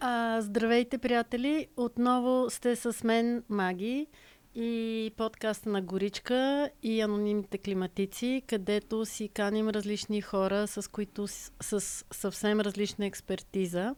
А, 0.00 0.40
здравейте, 0.40 0.98
приятели! 0.98 1.66
Отново 1.76 2.50
сте 2.50 2.76
с 2.76 3.04
мен, 3.04 3.42
Маги, 3.48 4.06
и 4.54 5.12
подкаста 5.16 5.68
на 5.68 5.82
Горичка 5.82 6.70
и 6.82 7.00
анонимните 7.00 7.58
климатици, 7.58 8.42
където 8.46 9.06
си 9.06 9.28
каним 9.28 9.68
различни 9.68 10.20
хора, 10.20 10.66
с 10.66 10.90
които 10.90 11.26
с, 11.26 11.50
с 11.60 12.04
съвсем 12.12 12.60
различна 12.60 13.06
експертиза. 13.06 13.94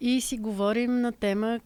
И 0.00 0.20
си 0.20 0.38
говорим 0.38 1.00
на 1.00 1.12
тема, 1.12 1.60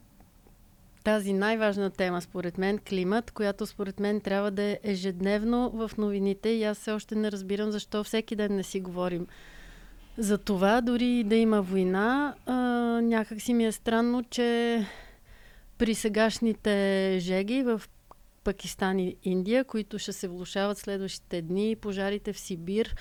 тази 1.05 1.33
най-важна 1.33 1.91
тема, 1.91 2.21
според 2.21 2.59
мен, 2.59 2.79
климат, 2.89 3.31
която 3.31 3.67
според 3.67 4.01
мен 4.01 4.21
трябва 4.21 4.51
да 4.51 4.63
е 4.63 4.79
ежедневно 4.83 5.71
в 5.71 5.91
новините. 5.99 6.49
И 6.49 6.65
аз 6.65 6.79
все 6.79 6.93
още 6.93 7.15
не 7.15 7.33
разбирам 7.33 7.71
защо 7.71 8.05
всеки 8.05 8.37
ден 8.37 8.57
не 8.57 8.63
си 8.63 8.81
говорим 8.81 9.27
за 10.19 10.39
това, 10.39 10.81
дори 10.81 11.25
да 11.25 11.37
има 11.37 11.63
война, 11.63 12.35
а, 12.47 12.55
някак 13.03 13.41
си 13.41 13.55
ми 13.55 13.67
е 13.67 13.73
странно, 13.73 14.25
че 14.31 14.79
при 15.79 15.95
сегашните 15.95 17.17
жеги 17.21 17.63
в 17.63 17.83
Пакистан 18.45 18.99
и 18.99 19.17
Индия, 19.23 19.65
които 19.65 19.99
ще 19.99 20.13
се 20.13 20.29
влушават 20.29 20.79
следващите 20.79 21.43
дни, 21.43 21.77
пожарите 21.77 22.33
в 22.33 22.39
Сибир, 22.39 22.95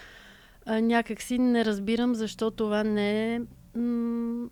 а, 0.65 0.81
някак 0.81 1.21
си 1.21 1.37
не 1.37 1.65
разбирам 1.65 2.15
защо 2.15 2.51
това 2.51 2.83
не 2.83 3.35
е 3.35 3.39
м- 3.79 4.49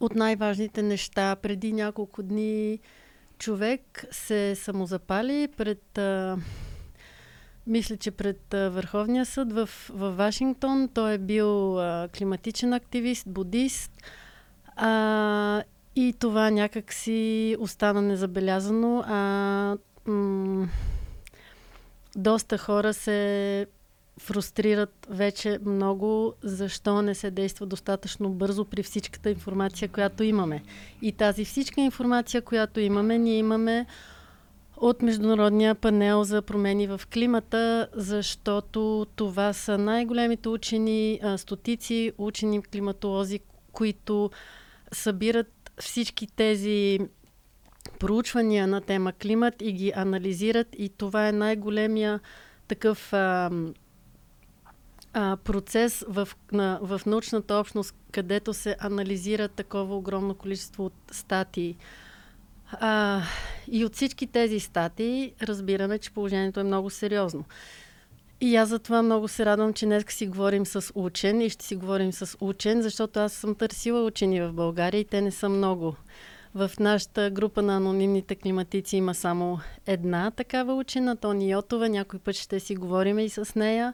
от 0.00 0.14
най-важните 0.14 0.82
неща. 0.82 1.36
Преди 1.36 1.72
няколко 1.72 2.22
дни 2.22 2.78
човек 3.38 4.04
се 4.10 4.54
самозапали 4.54 5.48
пред... 5.56 5.98
А, 5.98 6.36
мисля, 7.70 7.96
че 7.96 8.10
пред 8.10 8.40
Върховния 8.52 9.26
съд 9.26 9.52
в, 9.52 9.68
в 9.88 10.10
Вашингтон. 10.10 10.88
Той 10.94 11.12
е 11.12 11.18
бил 11.18 11.78
а, 11.78 12.08
климатичен 12.18 12.72
активист, 12.72 13.24
будист. 13.28 13.92
А, 14.76 15.62
и 15.96 16.14
това 16.18 16.50
някак 16.50 16.92
си 16.92 17.56
остана 17.60 18.02
незабелязано. 18.02 19.04
А, 19.06 19.76
м- 20.06 20.68
доста 22.16 22.58
хора 22.58 22.94
се 22.94 23.66
фрустрират 24.20 25.06
вече 25.10 25.58
много, 25.66 26.34
защо 26.42 27.02
не 27.02 27.14
се 27.14 27.30
действа 27.30 27.66
достатъчно 27.66 28.30
бързо 28.30 28.64
при 28.64 28.82
всичката 28.82 29.30
информация, 29.30 29.88
която 29.88 30.22
имаме. 30.22 30.62
И 31.02 31.12
тази 31.12 31.44
всичка 31.44 31.80
информация, 31.80 32.42
която 32.42 32.80
имаме, 32.80 33.18
ние 33.18 33.38
имаме 33.38 33.86
от 34.80 35.02
Международния 35.02 35.74
панел 35.74 36.24
за 36.24 36.42
промени 36.42 36.86
в 36.86 37.00
климата, 37.12 37.88
защото 37.94 39.06
това 39.16 39.52
са 39.52 39.78
най-големите 39.78 40.48
учени, 40.48 41.20
стотици 41.36 42.12
учени 42.18 42.62
климатолози, 42.62 43.40
които 43.72 44.30
събират 44.92 45.70
всички 45.80 46.26
тези 46.26 46.98
проучвания 47.98 48.66
на 48.66 48.80
тема 48.80 49.12
климат 49.12 49.54
и 49.62 49.72
ги 49.72 49.92
анализират 49.96 50.68
и 50.78 50.88
това 50.88 51.28
е 51.28 51.32
най-големия 51.32 52.20
такъв 52.68 53.12
а, 53.12 53.50
а, 55.12 55.36
процес 55.36 56.04
в, 56.08 56.28
на, 56.52 56.78
в 56.82 57.00
научната 57.06 57.54
общност, 57.54 57.94
където 58.12 58.54
се 58.54 58.76
анализира 58.80 59.48
такова 59.48 59.96
огромно 59.96 60.34
количество 60.34 60.84
от 60.84 60.94
статии. 61.10 61.76
А, 62.72 63.22
и 63.70 63.84
от 63.84 63.94
всички 63.94 64.26
тези 64.26 64.60
статии 64.60 65.32
разбираме, 65.42 65.98
че 65.98 66.10
положението 66.10 66.60
е 66.60 66.64
много 66.64 66.90
сериозно. 66.90 67.44
И 68.40 68.56
аз 68.56 68.68
затова 68.68 69.02
много 69.02 69.28
се 69.28 69.46
радвам, 69.46 69.72
че 69.72 69.86
днес 69.86 70.04
си 70.08 70.26
говорим 70.26 70.66
с 70.66 70.92
учен 70.94 71.40
и 71.40 71.50
ще 71.50 71.64
си 71.64 71.76
говорим 71.76 72.12
с 72.12 72.36
учен, 72.40 72.82
защото 72.82 73.20
аз 73.20 73.32
съм 73.32 73.54
търсила 73.54 74.04
учени 74.04 74.40
в 74.40 74.52
България 74.52 75.00
и 75.00 75.04
те 75.04 75.20
не 75.20 75.30
са 75.30 75.48
много. 75.48 75.96
В 76.54 76.70
нашата 76.80 77.30
група 77.30 77.62
на 77.62 77.76
анонимните 77.76 78.34
климатици 78.34 78.96
има 78.96 79.14
само 79.14 79.60
една 79.86 80.30
такава 80.30 80.74
учена, 80.74 81.16
Тони 81.16 81.50
Йотова. 81.50 81.88
Някой 81.88 82.18
път 82.18 82.34
ще 82.34 82.60
си 82.60 82.76
говорим 82.76 83.18
и 83.18 83.28
с 83.28 83.54
нея. 83.54 83.92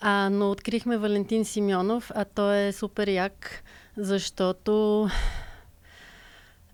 А, 0.00 0.30
но 0.30 0.50
открихме 0.50 0.98
Валентин 0.98 1.44
Симеонов, 1.44 2.10
а 2.14 2.24
той 2.24 2.66
е 2.66 2.72
супер 2.72 3.08
як, 3.08 3.62
защото 3.96 5.08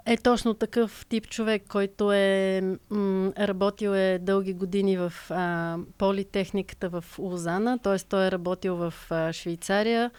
е 0.06 0.16
точно 0.16 0.54
такъв 0.54 1.06
тип 1.08 1.28
човек, 1.28 1.62
който 1.68 2.12
е 2.12 2.62
м- 2.90 3.32
работил 3.38 3.90
е 3.90 4.18
дълги 4.18 4.54
години 4.54 4.96
в 4.96 5.12
а, 5.30 5.78
политехниката 5.98 6.88
в 6.88 7.04
Лозана, 7.18 7.78
т.е. 7.78 7.98
той 7.98 8.26
е 8.26 8.32
работил 8.32 8.76
в 8.76 8.94
а, 9.10 9.32
Швейцария, 9.32 10.10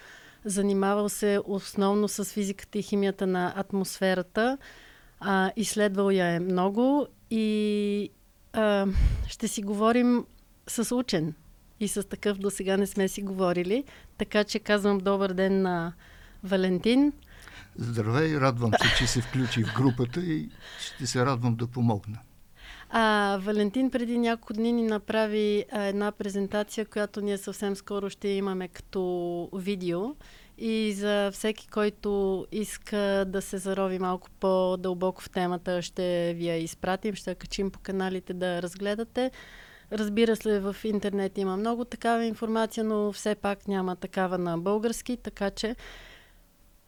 занимавал 0.46 1.10
се 1.10 1.40
основно 1.46 2.08
с 2.08 2.26
физиката 2.26 2.78
и 2.78 2.82
химията 2.82 3.28
на 3.28 3.54
атмосферата, 3.56 4.58
а, 5.20 5.52
изследвал 5.56 6.12
я 6.12 6.28
е 6.28 6.40
много 6.40 7.08
и 7.30 8.10
а, 8.54 8.88
ще 9.28 9.48
си 9.48 9.62
говорим 9.62 10.26
с 10.68 10.96
учен 10.96 11.34
и 11.80 11.88
с 11.88 12.08
такъв 12.08 12.38
до 12.38 12.50
сега 12.50 12.78
не 12.78 12.88
сме 12.88 13.08
си 13.08 13.22
говорили, 13.22 13.84
така 14.18 14.44
че 14.44 14.60
казвам 14.60 14.98
добър 14.98 15.34
ден 15.34 15.62
на 15.62 15.94
Валентин. 16.44 17.14
Здравей, 17.78 18.38
радвам 18.38 18.72
се, 18.72 18.98
че 18.98 19.08
се 19.08 19.22
включи 19.22 19.64
в 19.64 19.74
групата 19.76 20.20
и 20.20 20.50
ще 20.80 21.08
се 21.08 21.26
радвам 21.26 21.56
да 21.56 21.68
помогна. 21.68 22.20
А, 22.90 23.38
Валентин 23.42 23.92
преди 23.92 24.18
няколко 24.18 24.54
дни 24.54 24.72
ни 24.72 24.84
направи 24.84 25.66
а, 25.72 25.84
една 25.84 26.12
презентация, 26.12 26.86
която 26.86 27.22
ние 27.22 27.38
съвсем 27.38 27.76
скоро 27.76 28.10
ще 28.10 28.28
имаме 28.28 28.68
като 28.68 29.50
видео. 29.54 30.16
И 30.58 30.94
за 30.94 31.32
всеки, 31.34 31.68
който 31.68 32.46
иска 32.52 33.26
да 33.28 33.42
се 33.42 33.58
зарови 33.58 34.00
малко 34.00 34.30
по-дълбоко 34.40 35.22
в 35.22 35.30
темата, 35.30 35.82
ще 35.82 36.34
ви 36.34 36.48
я 36.48 36.58
изпратим, 36.58 37.16
ще 37.16 37.30
я 37.30 37.36
качим 37.36 37.72
по 37.72 37.80
каналите 37.80 38.34
да 38.34 38.62
разгледате. 38.62 39.32
Разбира 39.92 40.36
се, 40.36 40.60
в 40.60 40.76
интернет 40.84 41.38
има 41.38 41.58
много 41.58 41.86
такава 41.86 42.26
информация, 42.26 42.84
но 42.84 43.12
все 43.12 43.36
пак 43.36 43.68
няма 43.68 43.96
такава 43.96 44.38
на 44.38 44.58
български, 44.58 45.18
така 45.18 45.50
че 45.50 45.76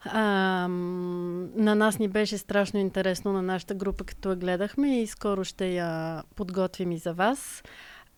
а, 0.04 0.68
на 0.68 1.74
нас 1.74 1.98
ни 1.98 2.08
беше 2.08 2.38
страшно 2.38 2.80
интересно 2.80 3.32
на 3.32 3.42
нашата 3.42 3.74
група, 3.74 4.04
като 4.04 4.30
я 4.30 4.36
гледахме 4.36 5.02
и 5.02 5.06
скоро 5.06 5.44
ще 5.44 5.66
я 5.66 6.22
подготвим 6.36 6.92
и 6.92 6.98
за 6.98 7.12
вас. 7.12 7.62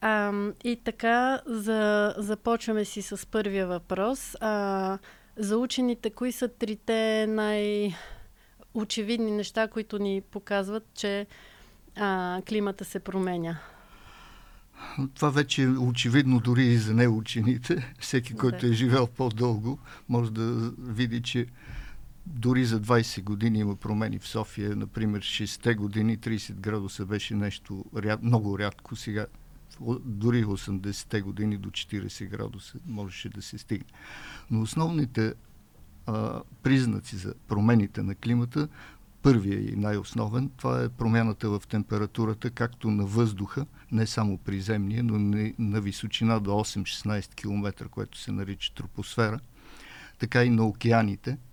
А, 0.00 0.32
и 0.65 0.81
така, 0.84 1.41
за, 1.47 2.15
започваме 2.19 2.84
си 2.84 3.03
с 3.03 3.26
първия 3.26 3.66
въпрос. 3.66 4.37
А, 4.41 4.98
за 5.37 5.59
учените, 5.59 6.10
кои 6.10 6.32
са 6.32 6.48
трите 6.48 7.26
най-очевидни 7.28 9.31
неща, 9.31 9.69
които 9.69 9.99
ни 9.99 10.22
показват, 10.31 10.84
че 10.94 11.26
а, 11.97 12.43
климата 12.49 12.84
се 12.84 13.00
променя? 13.00 13.59
Това 15.15 15.31
вече 15.31 15.62
е 15.62 15.69
очевидно 15.69 16.41
дори 16.41 16.65
и 16.65 16.78
за 16.78 16.94
неучените. 16.94 17.94
Всеки, 17.98 18.34
който 18.34 18.66
е 18.66 18.72
живел 18.72 19.06
по-дълго, 19.06 19.78
може 20.09 20.32
да 20.32 20.72
види, 20.78 21.22
че 21.22 21.47
дори 22.26 22.65
за 22.65 22.81
20 22.81 23.22
години 23.22 23.59
има 23.59 23.76
промени 23.76 24.19
в 24.19 24.28
София. 24.28 24.76
Например, 24.76 25.20
6 25.20 25.76
години 25.76 26.19
30 26.19 26.53
градуса 26.53 27.06
беше 27.06 27.34
нещо 27.34 27.84
ряд, 27.97 28.22
много 28.22 28.59
рядко. 28.59 28.97
Сега 28.97 29.26
дори 30.04 30.44
80-те 30.44 31.20
години 31.20 31.56
до 31.56 31.70
40 31.70 32.28
градуса 32.28 32.78
можеше 32.87 33.28
да 33.28 33.43
се 33.43 33.59
стигне. 33.59 33.88
Но 34.50 34.62
основните 34.62 35.34
а, 36.06 36.43
признаци 36.62 37.16
за 37.16 37.34
промените 37.49 38.03
на 38.03 38.14
климата, 38.14 38.69
първия 39.22 39.72
и 39.72 39.77
най-основен, 39.77 40.50
това 40.56 40.83
е 40.83 40.88
промяната 40.88 41.50
в 41.50 41.62
температурата, 41.69 42.50
както 42.50 42.91
на 42.91 43.05
въздуха, 43.05 43.66
не 43.93 44.06
само 44.06 44.38
приземния, 44.38 45.03
но 45.03 45.19
на 45.59 45.81
височина 45.81 46.41
до 46.41 46.50
8-16 46.50 47.34
км, 47.34 47.88
което 47.88 48.19
се 48.19 48.32
нарича 48.32 48.75
тропосфера, 48.75 49.41
така 50.19 50.44
и 50.44 50.50
на 50.50 50.67
океаните– 50.67 51.38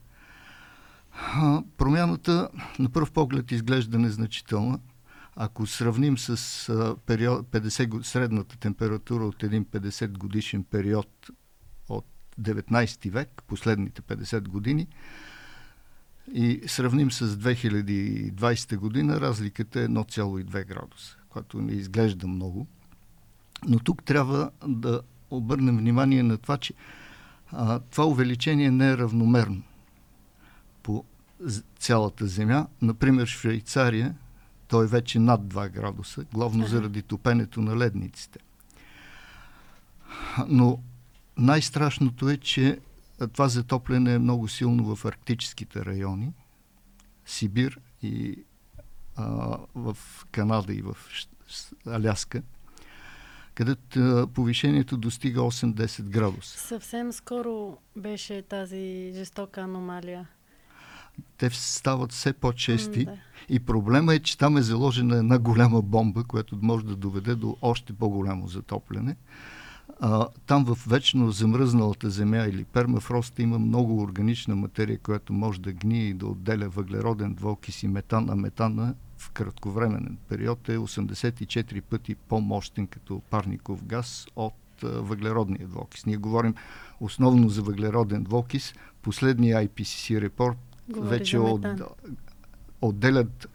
Промяната 1.78 2.50
на 2.80 2.90
пръв 2.90 3.12
поглед 3.12 3.52
изглежда 3.52 4.00
незначителна. 4.00 4.80
Ако 5.36 5.68
сравним 5.68 6.18
с 6.18 6.70
а, 6.70 6.96
период, 7.06 7.48
50, 7.48 8.02
средната 8.02 8.58
температура 8.58 9.26
от 9.26 9.44
един 9.44 9.66
50 9.66 10.18
годишен 10.18 10.64
период 10.64 11.30
от 11.90 12.06
19 12.42 13.12
век, 13.12 13.44
последните 13.48 14.02
50 14.02 14.48
години, 14.48 14.88
и 16.34 16.62
сравним 16.68 17.12
с 17.12 17.38
2020 17.38 18.78
година, 18.78 19.22
разликата 19.22 19.82
е 19.82 19.88
1,2 19.88 20.68
градуса, 20.68 21.18
което 21.30 21.62
не 21.62 21.72
изглежда 21.72 22.28
много. 22.28 22.68
Но 23.68 23.80
тук 23.80 24.04
трябва 24.04 24.52
да 24.68 25.02
обърнем 25.30 25.78
внимание 25.78 26.24
на 26.24 26.38
това, 26.38 26.58
че 26.58 26.74
а, 27.52 27.80
това 27.80 28.06
увеличение 28.06 28.72
не 28.72 28.90
е 28.90 28.98
равномерно 28.98 29.64
по 30.84 31.04
цялата 31.80 32.28
Земя. 32.28 32.68
Например, 32.82 33.28
Швейцария, 33.28 34.16
той 34.68 34.86
е 34.86 34.88
вече 34.88 35.20
над 35.20 35.42
2 35.42 35.70
градуса, 35.70 36.26
главно 36.34 36.68
заради 36.68 37.02
топенето 37.02 37.62
на 37.62 37.78
ледниците. 37.78 38.40
Но 40.48 40.80
най-страшното 41.38 42.30
е, 42.30 42.38
че 42.38 42.80
това 43.28 43.48
затопляне 43.48 44.14
е 44.14 44.20
много 44.20 44.48
силно 44.48 44.96
в 44.96 45.06
арктическите 45.06 45.86
райони, 45.86 46.34
Сибир 47.26 47.80
и 48.02 48.44
а, 49.16 49.58
в 49.76 49.98
Канада 50.32 50.74
и 50.74 50.82
в 50.82 50.98
Аляска, 51.88 52.42
където 53.56 54.28
повишението 54.34 54.98
достига 54.98 55.40
8-10 55.40 56.02
градуса. 56.02 56.60
Съвсем 56.60 57.12
скоро 57.12 57.78
беше 57.96 58.42
тази 58.42 59.12
жестока 59.16 59.62
аномалия. 59.62 60.28
Те 61.38 61.50
стават 61.50 62.12
все 62.12 62.34
по-чести 62.34 63.06
да. 63.06 63.18
и 63.50 63.60
проблема 63.60 64.16
е, 64.16 64.20
че 64.20 64.38
там 64.38 64.58
е 64.58 64.62
заложена 64.62 65.18
една 65.18 65.40
голяма 65.40 65.82
бомба, 65.82 66.24
която 66.24 66.60
може 66.62 66.86
да 66.86 66.96
доведе 66.96 67.36
до 67.36 67.58
още 67.62 67.94
по-голямо 67.94 68.48
затопляне. 68.48 69.16
А, 70.02 70.28
там 70.48 70.66
в 70.66 70.78
вечно 70.88 71.32
замръзналата 71.32 72.10
земя 72.10 72.46
или 72.46 72.64
пермафроста 72.64 73.42
има 73.42 73.60
много 73.60 74.02
органична 74.02 74.56
материя, 74.56 75.00
която 75.00 75.34
може 75.34 75.62
да 75.62 75.74
гние 75.74 76.04
и 76.04 76.14
да 76.14 76.28
отделя 76.28 76.70
въглероден 76.70 77.34
двуокис 77.34 77.84
и 77.84 77.88
метан, 77.88 78.30
а 78.30 78.36
метана 78.36 78.96
в 79.18 79.30
кратковременен 79.30 80.18
период 80.30 80.70
е 80.70 80.78
84 80.78 81.82
пъти 81.82 82.16
по-мощен 82.16 82.88
като 82.88 83.22
парников 83.30 83.86
газ 83.86 84.28
от 84.36 84.54
въглеродния 84.84 85.68
двуокис. 85.68 86.06
Ние 86.06 86.18
говорим 86.18 86.56
основно 87.00 87.50
за 87.50 87.62
въглероден 87.62 88.24
двуокис. 88.24 88.74
Последния 89.02 89.68
IPCC 89.68 90.22
репорт 90.22 90.58
Говори 90.90 91.10
вече 91.10 91.40
от, 91.40 91.66
отделят 92.82 93.50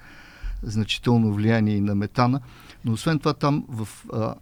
значително 0.62 1.32
влияние 1.32 1.76
и 1.76 1.80
на 1.80 1.94
метана. 1.94 2.40
Но 2.84 2.92
освен 2.92 3.18
това 3.18 3.34
там 3.34 3.64
в 3.68 3.88
а, 4.12 4.34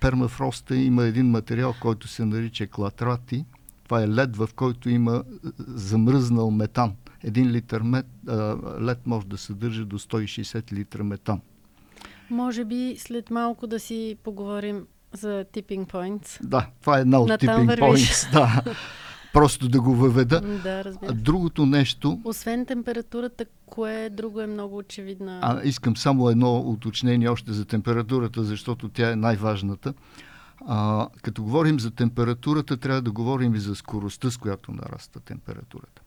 пермафроста 0.00 0.76
има 0.76 1.04
един 1.04 1.30
материал, 1.30 1.74
който 1.80 2.08
се 2.08 2.24
нарича 2.24 2.66
клатрати. 2.66 3.44
Това 3.84 4.02
е 4.02 4.08
лед, 4.08 4.36
в 4.36 4.48
който 4.56 4.90
има 4.90 5.24
замръзнал 5.58 6.50
метан. 6.50 6.92
Един 7.24 7.50
литър 7.50 7.82
мет, 7.82 8.06
а, 8.28 8.56
лед 8.80 9.06
може 9.06 9.26
да 9.26 9.38
съдържа 9.38 9.84
до 9.84 9.98
160 9.98 10.72
литра 10.72 11.04
метан. 11.04 11.40
Може 12.30 12.64
би 12.64 12.94
след 12.98 13.30
малко 13.30 13.66
да 13.66 13.80
си 13.80 14.16
поговорим 14.22 14.86
за 15.12 15.44
tipping 15.52 15.86
points. 15.92 16.46
Да, 16.46 16.66
това 16.80 16.98
е 16.98 17.00
една 17.00 17.20
от 17.20 17.30
tipping 17.30 17.66
вървиш. 17.66 18.10
points. 18.10 18.32
Да. 18.32 18.62
Просто 19.32 19.68
да 19.68 19.80
го 19.80 19.94
въведа. 19.94 20.40
Да, 20.40 20.84
разбира. 20.84 21.12
Другото 21.12 21.66
нещо... 21.66 22.20
Освен 22.24 22.66
температурата, 22.66 23.44
кое 23.66 24.10
друго 24.10 24.40
е 24.40 24.46
много 24.46 24.76
очевидно? 24.76 25.38
А, 25.42 25.60
искам 25.64 25.96
само 25.96 26.30
едно 26.30 26.58
уточнение 26.58 27.28
още 27.28 27.52
за 27.52 27.64
температурата, 27.64 28.44
защото 28.44 28.88
тя 28.88 29.10
е 29.10 29.16
най-важната. 29.16 29.94
А, 30.66 31.08
като 31.22 31.42
говорим 31.42 31.80
за 31.80 31.90
температурата, 31.90 32.76
трябва 32.76 33.02
да 33.02 33.10
говорим 33.10 33.54
и 33.54 33.60
за 33.60 33.76
скоростта, 33.76 34.30
с 34.30 34.36
която 34.36 34.72
нараста 34.72 35.20
температурата. 35.20 36.02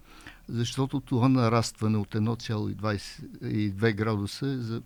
Защото 0.49 0.99
това 0.99 1.29
нарастване 1.29 1.97
от 1.97 2.15
1,22 2.15 3.93
градуса 3.93 4.47
е 4.47 4.57
за 4.57 4.81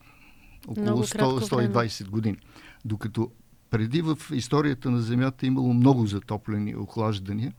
около 0.67 1.03
100-120 1.03 2.09
години. 2.09 2.37
Докато 2.85 3.31
преди 3.69 4.01
в 4.01 4.17
историята 4.31 4.91
на 4.91 5.01
Земята 5.01 5.45
е 5.45 5.47
имало 5.47 5.73
много 5.73 6.07
затоплени 6.07 6.75
охлаждания, 6.75 7.53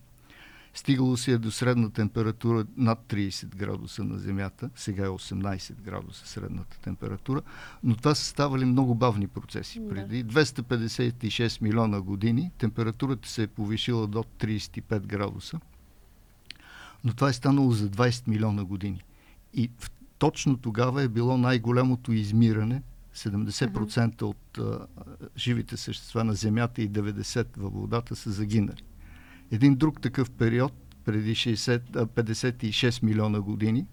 стигало 0.79 1.17
се 1.17 1.33
е 1.33 1.39
до 1.39 1.51
средна 1.51 1.91
температура 1.91 2.67
над 2.77 2.99
30 3.09 3.57
градуса 3.57 4.05
на 4.05 4.19
Земята, 4.19 4.71
сега 4.77 5.05
е 5.05 5.09
18 5.09 5.75
градуса 5.75 6.27
средната 6.27 6.79
температура, 6.79 7.43
но 7.85 7.97
това 7.97 8.15
са 8.15 8.25
ставали 8.25 8.65
много 8.65 8.95
бавни 8.95 9.29
процеси. 9.29 9.81
Да. 9.81 9.89
Преди 9.89 10.25
256 10.25 11.63
милиона 11.63 12.01
години 12.01 12.51
температурата 12.59 13.29
се 13.29 13.43
е 13.43 13.47
повишила 13.47 14.07
до 14.07 14.25
35 14.39 15.01
градуса, 15.01 15.61
но 17.05 17.15
това 17.15 17.29
е 17.29 17.33
станало 17.33 17.73
за 17.73 17.89
20 17.91 18.29
милиона 18.29 18.65
години. 18.65 19.05
И 19.55 19.71
точно 20.19 20.59
тогава 20.59 21.03
е 21.03 21.09
било 21.09 21.39
най-голямото 21.39 22.13
измиране 22.13 22.83
70% 23.15 24.23
от 24.23 24.59
а, 24.59 24.87
живите 25.37 25.77
същества 25.77 26.25
на 26.25 26.35
Земята 26.35 26.83
и 26.83 26.91
90% 26.91 27.47
във 27.57 27.73
водата 27.73 28.17
са 28.17 28.31
загинали. 28.31 28.83
Един 29.51 29.75
друг 29.77 30.01
такъв 30.01 30.31
период, 30.31 30.73
преди 31.05 31.35
60, 31.35 31.97
а, 31.97 32.07
56 32.07 33.03
милиона 33.03 33.41
години, 33.41 33.87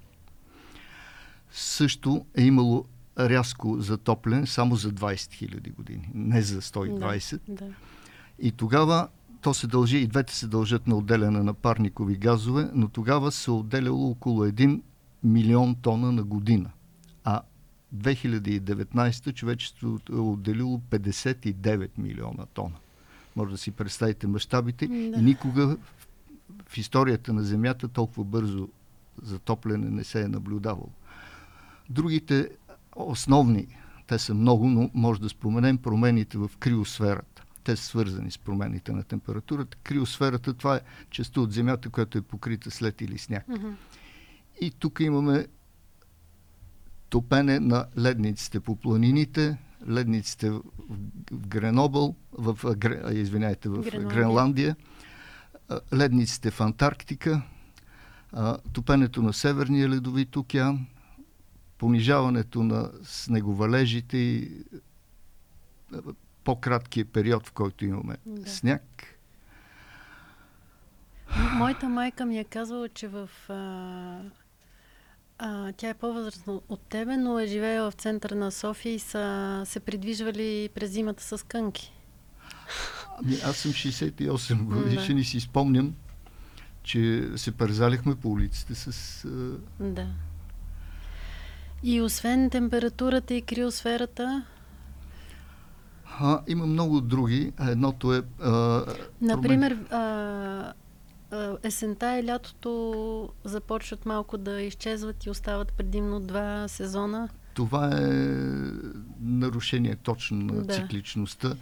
също 1.51 2.25
е 2.37 2.43
имало 2.43 2.85
рязко 3.19 3.77
затопляне 3.79 4.47
само 4.47 4.75
за 4.75 4.91
20 4.91 5.33
хиляди 5.33 5.69
години, 5.69 6.09
не 6.13 6.41
за 6.41 6.61
120. 6.61 7.39
Да, 7.47 7.53
да. 7.55 7.73
И 8.39 8.51
тогава 8.51 9.07
то 9.41 9.53
се 9.53 9.67
дължи, 9.67 9.97
и 9.97 10.07
двете 10.07 10.35
се 10.35 10.47
дължат 10.47 10.87
на 10.87 10.95
отделяне 10.95 11.43
на 11.43 11.53
парникови 11.53 12.15
газове, 12.15 12.69
но 12.73 12.87
тогава 12.87 13.31
се 13.31 13.51
отделяло 13.51 14.09
около 14.09 14.45
1 14.45 14.81
милион 15.23 15.75
тона 15.75 16.11
на 16.11 16.23
година. 16.23 16.71
А 17.23 17.41
2019 17.95 19.33
човечеството 19.33 20.13
е 20.13 20.19
отделило 20.19 20.81
59 20.91 21.89
милиона 21.97 22.45
тона. 22.53 22.75
Може 23.35 23.51
да 23.51 23.57
си 23.57 23.71
представите 23.71 24.27
мащабите. 24.27 24.87
Да. 24.87 24.93
И 24.93 25.21
никога 25.21 25.67
в, 25.67 25.77
в 26.67 26.77
историята 26.77 27.33
на 27.33 27.43
Земята 27.43 27.87
толкова 27.87 28.23
бързо 28.23 28.69
затопляне 29.21 29.89
не 29.89 30.03
се 30.03 30.21
е 30.21 30.27
наблюдавало. 30.27 30.89
Другите 31.89 32.49
основни, 32.95 33.67
те 34.07 34.19
са 34.19 34.33
много, 34.33 34.67
но 34.67 34.89
може 34.93 35.21
да 35.21 35.29
споменем 35.29 35.77
промените 35.77 36.37
в 36.37 36.51
криосферата. 36.59 37.43
Те 37.63 37.75
са 37.75 37.83
свързани 37.83 38.31
с 38.31 38.37
промените 38.37 38.91
на 38.91 39.03
температурата. 39.03 39.77
Криосферата, 39.83 40.53
това 40.53 40.75
е 40.75 40.81
частта 41.09 41.41
от 41.41 41.51
Земята, 41.51 41.89
която 41.89 42.17
е 42.17 42.21
покрита 42.21 42.71
след 42.71 43.01
или 43.01 43.17
сняг. 43.17 43.45
И 44.61 44.71
тук 44.71 44.99
имаме 44.99 45.47
топене 47.09 47.59
на 47.59 47.85
ледниците 47.97 48.59
по 48.59 48.75
планините, 48.75 49.57
ледниците 49.89 50.49
в 50.49 50.61
Гренобъл, 51.47 52.15
в, 52.31 52.75
извиняйте, 53.11 53.69
в 53.69 53.81
Гренландия, 53.81 54.09
Гренландия 54.09 54.75
ледниците 55.93 56.51
в 56.51 56.61
Антарктика, 56.61 57.41
топенето 58.73 59.21
на 59.21 59.33
Северния 59.33 59.89
ледовит 59.89 60.35
океан, 60.35 60.87
понижаването 61.77 62.63
на 62.63 62.91
снеговалежите 63.03 64.17
и 64.17 64.51
по-краткия 66.43 67.05
период, 67.05 67.47
в 67.47 67.51
който 67.51 67.85
имаме 67.85 68.17
да. 68.25 68.49
сняг. 68.49 68.81
Моята 71.53 71.89
майка 71.89 72.25
ми 72.25 72.39
е 72.39 72.43
казала, 72.43 72.89
че 72.89 73.07
в 73.07 73.29
а, 73.49 74.19
а, 75.39 75.71
тя 75.71 75.89
е 75.89 75.93
по-възрастна 75.93 76.59
от 76.69 76.79
тебе, 76.79 77.17
но 77.17 77.39
е 77.39 77.47
живеела 77.47 77.91
в 77.91 77.93
центъра 77.93 78.35
на 78.35 78.51
София 78.51 78.93
и 78.93 78.99
са 78.99 79.61
се 79.65 79.79
придвижвали 79.79 80.69
през 80.75 80.91
зимата 80.91 81.23
с 81.23 81.45
кънки. 81.45 81.93
Ами, 83.23 83.37
аз 83.45 83.57
съм 83.57 83.71
68 83.71 84.63
годишен 84.63 85.15
да. 85.15 85.21
и 85.21 85.23
си 85.23 85.39
спомням, 85.39 85.95
че 86.83 87.29
се 87.35 87.51
парзалихме 87.51 88.15
по 88.15 88.29
улиците 88.31 88.75
с... 88.75 89.27
Да. 89.79 90.07
И 91.83 92.01
освен 92.01 92.49
температурата 92.49 93.33
и 93.33 93.41
криосферата... 93.41 94.45
А, 96.19 96.41
има 96.47 96.65
много 96.65 97.01
други. 97.01 97.53
Едното 97.59 98.13
е... 98.13 98.21
А, 98.41 98.83
Например, 99.21 99.77
а, 99.91 100.73
есента 101.63 102.19
и 102.19 102.25
лятото 102.25 103.29
започват 103.43 104.05
малко 104.05 104.37
да 104.37 104.61
изчезват 104.61 105.25
и 105.25 105.29
остават 105.29 105.73
предимно 105.73 106.19
два 106.19 106.67
сезона. 106.67 107.29
Това 107.53 107.85
е 107.87 108.05
нарушение 109.21 109.95
точно 109.95 110.37
на 110.37 110.63
да. 110.63 110.73
цикличността. 110.73 111.55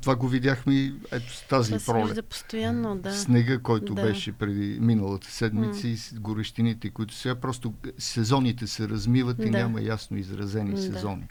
Това 0.00 0.16
го 0.16 0.28
видяхме 0.28 0.92
ето 1.12 1.32
с 1.32 1.48
тази 1.48 1.78
Това 1.78 1.94
пролет. 1.94 2.14
се 2.14 2.22
постоянно, 2.22 2.96
да. 2.96 3.14
Снега, 3.14 3.58
който 3.58 3.94
да. 3.94 4.02
беше 4.02 4.32
преди 4.32 4.78
миналата 4.80 5.30
седмица 5.30 5.86
mm. 5.86 6.16
и 6.16 6.20
горещините, 6.20 6.90
които 6.90 7.14
сега 7.14 7.34
просто 7.34 7.74
сезоните 7.98 8.66
се 8.66 8.88
размиват 8.88 9.36
да. 9.36 9.46
и 9.46 9.50
няма 9.50 9.80
ясно 9.80 10.16
изразени 10.16 10.70
да. 10.70 10.82
сезони. 10.82 11.28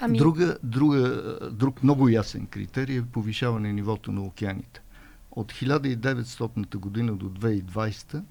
Ами... 0.00 0.18
Друга, 0.18 0.58
друга, 0.62 1.48
друг 1.52 1.82
много 1.82 2.08
ясен 2.08 2.46
критерий 2.46 2.98
е 2.98 3.02
повишаване 3.02 3.72
нивото 3.72 4.12
на 4.12 4.22
океаните. 4.22 4.82
От 5.30 5.52
1900 5.52 6.76
година 6.76 7.16
до 7.16 7.30
2020 7.30 8.22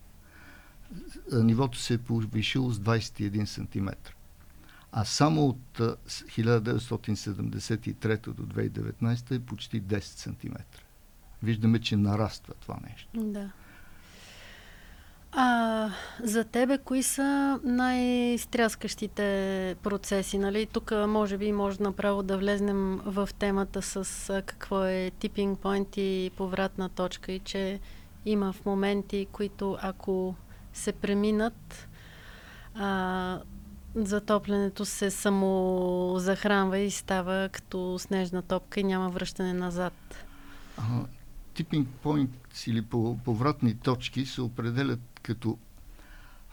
нивото 1.33 1.77
се 1.77 1.93
е 1.93 1.97
повишило 1.97 2.71
с 2.71 2.79
21 2.79 3.45
см. 3.45 3.87
А 4.91 5.05
само 5.05 5.45
от 5.45 5.77
1973 5.77 8.33
до 8.33 8.45
2019 8.45 9.35
е 9.35 9.39
почти 9.39 9.81
10 9.81 10.01
см. 10.01 10.55
Виждаме, 11.43 11.79
че 11.79 11.95
нараства 11.95 12.53
това 12.53 12.77
нещо. 12.89 13.09
Да. 13.13 13.51
А, 15.31 15.89
за 16.23 16.43
тебе, 16.43 16.77
кои 16.77 17.03
са 17.03 17.59
най-стряскащите 17.63 19.75
процеси? 19.83 20.37
Нали? 20.37 20.65
Тук 20.65 20.91
може 21.07 21.37
би 21.37 21.51
може 21.51 21.83
направо 21.83 22.23
да 22.23 22.37
влезнем 22.37 23.01
в 23.05 23.29
темата 23.39 23.81
с 23.81 24.43
какво 24.45 24.85
е 24.85 25.11
типинг 25.19 25.59
point 25.59 25.97
и 25.97 26.31
повратна 26.37 26.89
точка 26.89 27.31
и 27.31 27.39
че 27.39 27.79
има 28.25 28.53
в 28.53 28.65
моменти, 28.65 29.27
които 29.31 29.77
ако 29.81 30.35
се 30.73 30.91
преминат, 30.91 31.87
а, 32.75 33.39
затоплянето 33.95 34.85
се 34.85 35.11
само 35.11 36.13
захранва 36.17 36.77
и 36.77 36.91
става 36.91 37.49
като 37.51 37.99
снежна 37.99 38.41
топка 38.41 38.79
и 38.79 38.83
няма 38.83 39.09
връщане 39.09 39.53
назад. 39.53 40.25
Типинг 41.57 41.87
points 42.03 42.69
или 42.69 42.81
повратни 43.23 43.75
точки 43.75 44.25
се 44.25 44.41
определят 44.41 44.99
като 45.23 45.57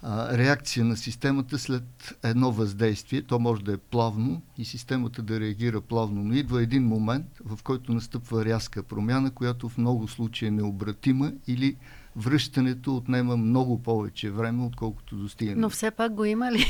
а, 0.03 0.39
реакция 0.39 0.85
на 0.85 0.97
системата 0.97 1.59
след 1.59 2.19
едно 2.23 2.53
въздействие. 2.53 3.23
То 3.23 3.39
може 3.39 3.65
да 3.65 3.73
е 3.73 3.77
плавно 3.77 4.43
и 4.59 4.65
системата 4.65 5.23
да 5.23 5.41
реагира 5.41 5.81
плавно, 5.81 6.25
но 6.25 6.35
идва 6.35 6.63
един 6.63 6.87
момент, 6.87 7.27
в 7.45 7.63
който 7.63 7.93
настъпва 7.93 8.45
рязка 8.45 8.83
промяна, 8.83 9.31
която 9.31 9.69
в 9.69 9.79
много 9.79 10.09
случаи 10.09 10.49
е 10.49 10.51
необратима 10.51 11.33
или 11.47 11.77
връщането 12.17 12.97
отнема 12.97 13.37
много 13.37 13.83
повече 13.83 14.31
време, 14.31 14.65
отколкото 14.65 15.17
достигане. 15.17 15.61
Но 15.61 15.71
все 15.71 15.91
пак 15.91 16.15
го 16.15 16.25
има 16.25 16.53
ли? 16.53 16.67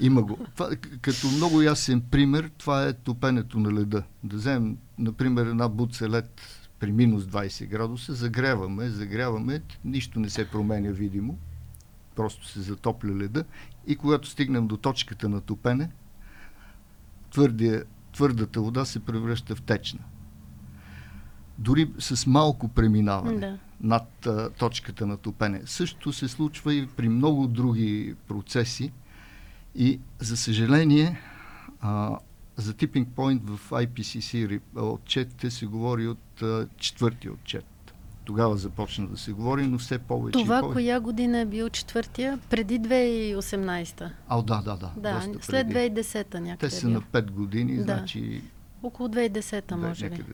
Има 0.00 0.22
го. 0.22 0.38
Това, 0.54 0.70
като 1.00 1.26
много 1.26 1.62
ясен 1.62 2.00
пример, 2.00 2.50
това 2.58 2.86
е 2.86 2.92
топенето 2.92 3.58
на 3.58 3.72
леда. 3.72 4.02
Да 4.24 4.36
вземем, 4.36 4.78
например, 4.98 5.46
една 5.46 5.68
буца 5.68 6.08
лед 6.08 6.57
при 6.80 6.92
минус 6.92 7.24
20 7.24 7.66
градуса, 7.66 8.14
загряваме, 8.14 8.88
загряваме, 8.88 9.62
нищо 9.84 10.20
не 10.20 10.30
се 10.30 10.50
променя 10.50 10.90
видимо, 10.90 11.38
просто 12.16 12.48
се 12.48 12.60
затопля 12.60 13.16
леда 13.16 13.44
и 13.86 13.96
когато 13.96 14.28
стигнем 14.28 14.66
до 14.66 14.76
точката 14.76 15.28
на 15.28 15.40
топене, 15.40 15.90
твърдия, 17.30 17.84
твърдата 18.12 18.60
вода 18.60 18.84
се 18.84 19.00
превръща 19.00 19.56
в 19.56 19.62
течна. 19.62 20.00
Дори 21.58 21.92
с 21.98 22.26
малко 22.26 22.68
преминаване 22.68 23.40
да. 23.40 23.58
над 23.80 24.26
а, 24.26 24.50
точката 24.50 25.06
на 25.06 25.16
топене. 25.16 25.62
Също 25.64 26.12
се 26.12 26.28
случва 26.28 26.74
и 26.74 26.86
при 26.86 27.08
много 27.08 27.46
други 27.46 28.14
процеси 28.28 28.92
и 29.74 30.00
за 30.18 30.36
съжаление 30.36 31.20
а, 31.80 32.18
за 32.58 32.72
tipping 32.72 33.06
point 33.06 33.40
в 33.44 33.70
IPCC 33.70 34.60
отчетите 34.76 35.50
се 35.50 35.66
говори 35.66 36.08
от 36.08 36.42
четвъртия 36.76 37.32
отчет. 37.32 37.64
Тогава 38.24 38.56
започна 38.56 39.06
да 39.06 39.16
се 39.16 39.32
говори, 39.32 39.66
но 39.66 39.78
все 39.78 39.98
повече. 39.98 40.38
Това 40.38 40.58
и 40.58 40.60
повече. 40.60 40.74
коя 40.74 41.00
година 41.00 41.38
е 41.38 41.46
бил 41.46 41.68
четвъртия? 41.70 42.38
Преди 42.50 42.80
2018-та. 42.80 44.12
А, 44.28 44.42
да, 44.42 44.62
да, 44.62 44.76
да. 44.76 44.92
Да, 44.96 45.22
след 45.40 45.66
2010-та 45.66 46.40
някъде. 46.40 46.70
Те 46.70 46.76
са 46.76 46.88
на 46.88 47.02
5 47.02 47.30
години, 47.30 47.76
да. 47.76 47.82
значи. 47.82 48.42
Около 48.82 49.08
2010-та, 49.08 49.76
може 49.76 50.10
би. 50.10 50.24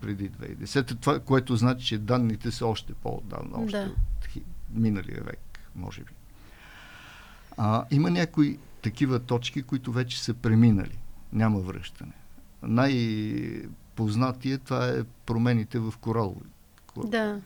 преди 0.00 0.30
2010 0.30 1.00
Това, 1.00 1.20
което 1.20 1.56
значи, 1.56 1.86
че 1.86 1.98
данните 1.98 2.50
са 2.50 2.66
още 2.66 2.94
по-отдавна, 2.94 3.64
още 3.64 3.78
да. 3.78 3.84
от 3.84 4.44
миналия 4.70 5.22
век, 5.24 5.58
може 5.76 6.00
би. 6.00 6.12
А, 7.56 7.84
има 7.90 8.10
някои 8.10 8.58
такива 8.82 9.18
точки, 9.18 9.62
които 9.62 9.92
вече 9.92 10.22
са 10.22 10.34
преминали 10.34 10.98
няма 11.32 11.60
връщане. 11.60 12.12
Най-познатия 12.62 14.58
това 14.58 14.88
е 14.88 15.04
промените 15.26 15.78
в 15.78 15.94
корал. 16.00 16.36
Да. 17.04 17.40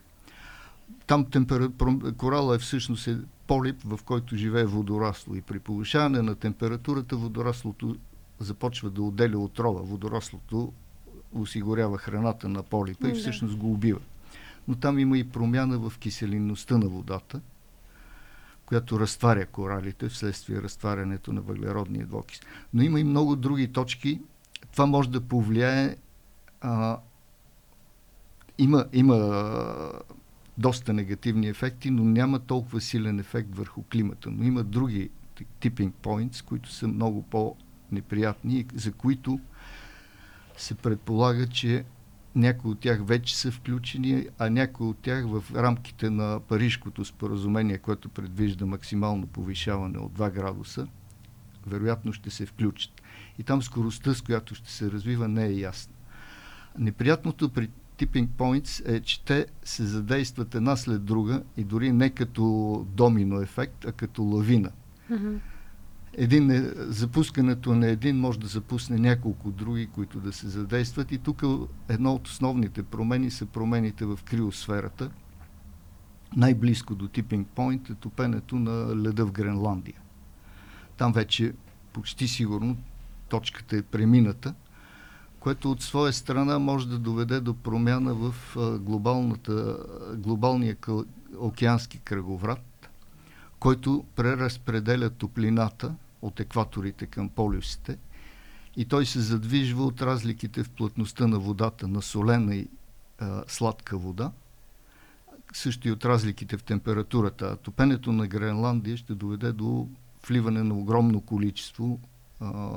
Там 1.07 1.25
темпера... 1.25 1.71
корала 2.17 2.55
е 2.55 2.59
всъщност 2.59 3.07
е 3.07 3.19
полип, 3.47 3.83
в 3.85 4.01
който 4.05 4.37
живее 4.37 4.65
водорасло 4.65 5.35
и 5.35 5.43
при 5.43 5.59
повишаване 5.59 6.23
на 6.23 6.35
температурата 6.35 7.17
водораслото 7.17 7.97
започва 8.41 8.91
да 8.91 9.03
отделя 9.03 9.39
отрова. 9.39 9.83
Водораслото 9.83 10.73
осигурява 11.33 11.99
храната 11.99 12.49
на 12.49 12.63
полипа 12.63 13.09
и 13.09 13.15
всъщност 13.15 13.57
го 13.57 13.73
убива. 13.73 14.01
Но 14.69 14.75
там 14.77 14.99
има 14.99 15.19
и 15.19 15.29
промяна 15.29 15.79
в 15.79 15.99
киселинността 15.99 16.79
на 16.79 16.89
водата, 16.89 17.41
която 18.69 19.01
разтваря 19.01 19.47
коралите 19.47 20.09
вследствие 20.09 20.63
разтварянето 20.63 21.33
на 21.33 21.41
въглеродния 21.41 22.07
двокис. 22.07 22.41
Но 22.75 22.83
има 22.83 23.01
и 23.01 23.05
много 23.05 23.37
други 23.37 23.73
точки. 23.73 24.21
Това 24.73 24.87
може 24.87 25.11
да 25.11 25.21
повлияе. 25.21 25.97
А, 26.61 26.99
има, 28.59 28.87
има 28.93 29.17
доста 30.59 30.93
негативни 30.93 31.49
ефекти, 31.49 31.91
но 31.91 32.05
няма 32.05 32.39
толкова 32.39 32.81
силен 32.81 33.19
ефект 33.19 33.55
върху 33.55 33.83
климата. 33.93 34.31
Но 34.31 34.45
има 34.45 34.65
други 34.65 35.11
tipping 35.61 35.93
points, 36.03 36.45
които 36.45 36.73
са 36.73 36.89
много 36.89 37.23
по-неприятни, 37.23 38.67
за 38.75 38.93
които 38.93 39.41
се 40.57 40.75
предполага, 40.75 41.47
че 41.47 41.85
някои 42.39 42.71
от 42.71 42.81
тях 42.81 43.07
вече 43.07 43.37
са 43.37 43.51
включени, 43.53 44.27
а 44.39 44.51
някои 44.51 44.87
от 44.87 44.99
тях 44.99 45.27
в 45.27 45.45
рамките 45.55 46.11
на 46.11 46.41
Парижкото 46.49 47.05
споразумение, 47.05 47.79
което 47.79 48.09
предвижда 48.09 48.67
максимално 48.67 49.27
повишаване 49.27 49.99
от 49.99 50.13
2 50.13 50.33
градуса, 50.33 50.87
вероятно 51.67 52.13
ще 52.13 52.31
се 52.31 52.47
включат. 52.47 53.03
И 53.39 53.43
там 53.43 53.63
скоростта, 53.63 54.15
с 54.15 54.23
която 54.23 54.55
ще 54.55 54.73
се 54.73 54.91
развива, 54.91 55.29
не 55.29 55.47
е 55.47 55.53
ясна. 55.53 55.95
Неприятното 56.79 57.49
при 57.49 57.69
tipping 57.99 58.29
points 58.29 58.89
е, 58.89 59.01
че 59.01 59.25
те 59.25 59.47
се 59.65 59.85
задействат 59.85 60.55
една 60.55 60.77
след 60.77 61.05
друга 61.05 61.43
и 61.57 61.65
дори 61.65 61.93
не 61.93 62.11
като 62.11 62.87
домино 62.91 63.41
ефект, 63.41 63.85
а 63.85 63.93
като 63.93 64.23
лавина. 64.23 64.71
Mm-hmm 65.11 65.39
един, 66.19 66.51
е, 66.51 66.73
запускането 66.77 67.75
на 67.75 67.89
един 67.89 68.21
може 68.21 68.41
да 68.41 68.47
запусне 68.47 68.99
няколко 68.99 69.51
други, 69.51 69.87
които 69.87 70.21
да 70.21 70.33
се 70.33 70.49
задействат. 70.49 71.13
И 71.13 71.19
тук 71.19 71.43
едно 71.89 72.15
от 72.15 72.27
основните 72.27 72.83
промени 72.83 73.31
са 73.31 73.47
промените 73.47 74.05
в 74.05 74.19
криосферата. 74.25 75.11
Най-близко 76.37 76.95
до 76.95 77.09
типинг 77.09 77.49
Point 77.57 77.91
е 77.91 77.95
топенето 77.95 78.57
на 78.57 78.97
леда 78.97 79.27
в 79.27 79.33
Гренландия. 79.33 80.01
Там 80.97 81.13
вече 81.13 81.53
почти 81.93 82.29
сигурно 82.29 82.77
точката 83.29 83.77
е 83.77 83.83
премината, 83.83 84.55
което 85.41 85.71
от 85.71 85.83
своя 85.83 86.13
страна 86.13 86.59
може 86.59 86.89
да 86.89 86.99
доведе 86.99 87.41
до 87.41 87.55
промяна 87.55 88.15
в 88.15 88.35
глобалния 90.17 90.77
океански 91.39 91.99
кръговрат, 91.99 92.91
който 93.59 94.05
преразпределя 94.17 95.11
топлината 95.11 95.95
от 96.23 96.41
екваторите 96.41 97.07
към 97.07 97.29
полюсите 97.29 97.99
и 98.77 98.85
той 98.85 99.07
се 99.07 99.21
задвижва 99.21 99.85
от 99.85 100.03
разликите 100.03 100.65
в 100.65 100.71
плътността 100.71 101.27
на 101.27 101.39
водата 101.39 101.89
на 101.89 102.03
солена 102.03 102.55
и 102.55 102.69
а, 103.19 103.45
сладка 103.49 103.99
вода, 103.99 104.33
също 105.53 105.89
и 105.89 105.93
от 105.93 106.05
разликите 106.05 106.57
в 106.57 106.63
температурата. 106.63 107.57
Топенето 107.57 108.13
на 108.13 108.27
Гренландия 108.27 108.97
ще 108.97 109.15
доведе 109.15 109.53
до 109.53 109.89
вливане 110.29 110.63
на 110.63 110.75
огромно 110.75 111.21
количество 111.21 112.01
а, 112.41 112.73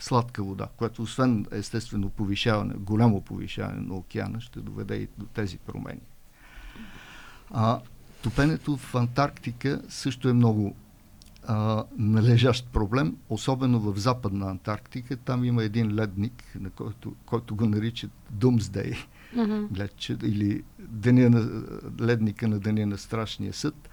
сладка 0.00 0.42
вода, 0.42 0.68
което 0.76 1.02
освен 1.02 1.46
естествено 1.52 2.10
повишаване, 2.10 2.74
голямо 2.74 3.20
повишаване 3.20 3.80
на 3.80 3.94
океана, 3.94 4.40
ще 4.40 4.60
доведе 4.60 4.96
и 4.96 5.08
до 5.18 5.26
тези 5.26 5.58
промени. 5.58 6.00
А, 7.50 7.80
топенето 8.22 8.76
в 8.76 8.94
Антарктика 8.94 9.82
също 9.88 10.28
е 10.28 10.32
много 10.32 10.76
а, 11.46 11.84
належащ 11.98 12.66
проблем, 12.72 13.16
особено 13.28 13.80
в 13.80 13.98
Западна 13.98 14.50
Антарктика. 14.50 15.16
Там 15.16 15.44
има 15.44 15.64
един 15.64 15.94
ледник, 15.94 16.44
на 16.60 16.70
който, 16.70 17.14
който 17.26 17.56
го 17.56 17.66
наричат 17.66 18.10
Думсдей, 18.30 18.92
mm-hmm. 19.36 20.24
или 20.24 20.62
деня 20.78 21.30
на, 21.30 21.62
ледника 22.00 22.48
на 22.48 22.58
Деня 22.58 22.86
на 22.86 22.98
Страшния 22.98 23.52
съд. 23.52 23.88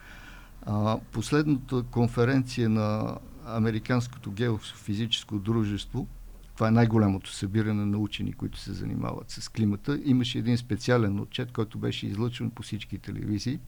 А, 0.65 0.98
последната 1.12 1.83
конференция 1.83 2.69
на 2.69 3.17
Американското 3.45 4.31
геофизическо 4.31 5.39
дружество, 5.39 6.07
това 6.55 6.67
е 6.67 6.72
най-голямото 6.72 7.31
събиране 7.31 7.86
на 7.86 7.98
учени, 7.98 8.33
които 8.33 8.60
се 8.60 8.74
занимават 8.74 9.31
с 9.31 9.50
климата, 9.50 10.00
имаше 10.05 10.38
един 10.38 10.57
специален 10.57 11.19
отчет, 11.19 11.51
който 11.51 11.77
беше 11.77 12.07
излъчен 12.07 12.51
по 12.51 12.63
всички 12.63 12.98
телевизии, 12.98 13.60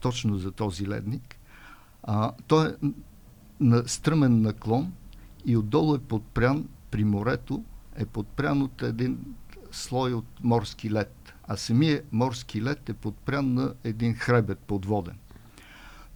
точно 0.00 0.38
за 0.38 0.50
този 0.50 0.88
ледник– 0.88 1.36
а, 2.02 2.32
той 2.46 2.68
е 2.68 2.72
на 3.60 3.88
стръмен 3.88 4.40
наклон 4.40 4.92
и 5.46 5.56
отдолу 5.56 5.94
е 5.94 5.98
подпрян 5.98 6.68
при 6.90 7.04
морето, 7.04 7.64
е 7.96 8.06
подпрян 8.06 8.62
от 8.62 8.82
един 8.82 9.18
слой 9.72 10.12
от 10.12 10.26
морски 10.42 10.90
лед. 10.90 11.34
А 11.48 11.56
самия 11.56 12.02
морски 12.12 12.62
лед 12.62 12.88
е 12.88 12.92
подпрян 12.92 13.54
на 13.54 13.74
един 13.84 14.14
хребет 14.14 14.58
подводен. 14.58 15.18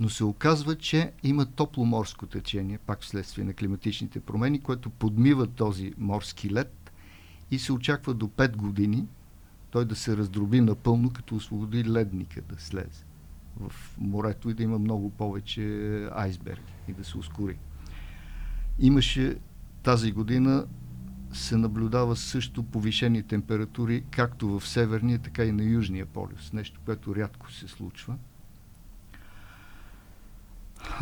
Но 0.00 0.08
се 0.08 0.24
оказва, 0.24 0.76
че 0.76 1.12
има 1.22 1.46
топло 1.46 1.84
морско 1.84 2.26
течение, 2.26 2.78
пак 2.78 3.02
вследствие 3.02 3.44
на 3.44 3.54
климатичните 3.54 4.20
промени, 4.20 4.60
което 4.60 4.90
подмива 4.90 5.46
този 5.46 5.92
морски 5.98 6.50
лед 6.50 6.92
и 7.50 7.58
се 7.58 7.72
очаква 7.72 8.14
до 8.14 8.28
5 8.28 8.56
години 8.56 9.06
той 9.70 9.84
да 9.84 9.96
се 9.96 10.16
раздроби 10.16 10.60
напълно, 10.60 11.10
като 11.10 11.36
освободи 11.36 11.84
ледника 11.84 12.42
да 12.42 12.60
слезе 12.60 13.04
в 13.60 13.96
морето 13.98 14.50
и 14.50 14.54
да 14.54 14.62
има 14.62 14.78
много 14.78 15.10
повече 15.10 15.62
айсберги 16.12 16.72
и 16.88 16.92
да 16.92 17.04
се 17.04 17.18
ускори. 17.18 17.58
Имаше 18.78 19.36
тази 19.82 20.12
година 20.12 20.66
се 21.32 21.56
наблюдава 21.56 22.16
също 22.16 22.62
повишени 22.62 23.22
температури, 23.22 24.04
както 24.10 24.60
в 24.60 24.68
северния, 24.68 25.18
така 25.18 25.44
и 25.44 25.52
на 25.52 25.64
южния 25.64 26.06
полюс. 26.06 26.52
Нещо, 26.52 26.80
което 26.84 27.16
рядко 27.16 27.52
се 27.52 27.68
случва. 27.68 28.16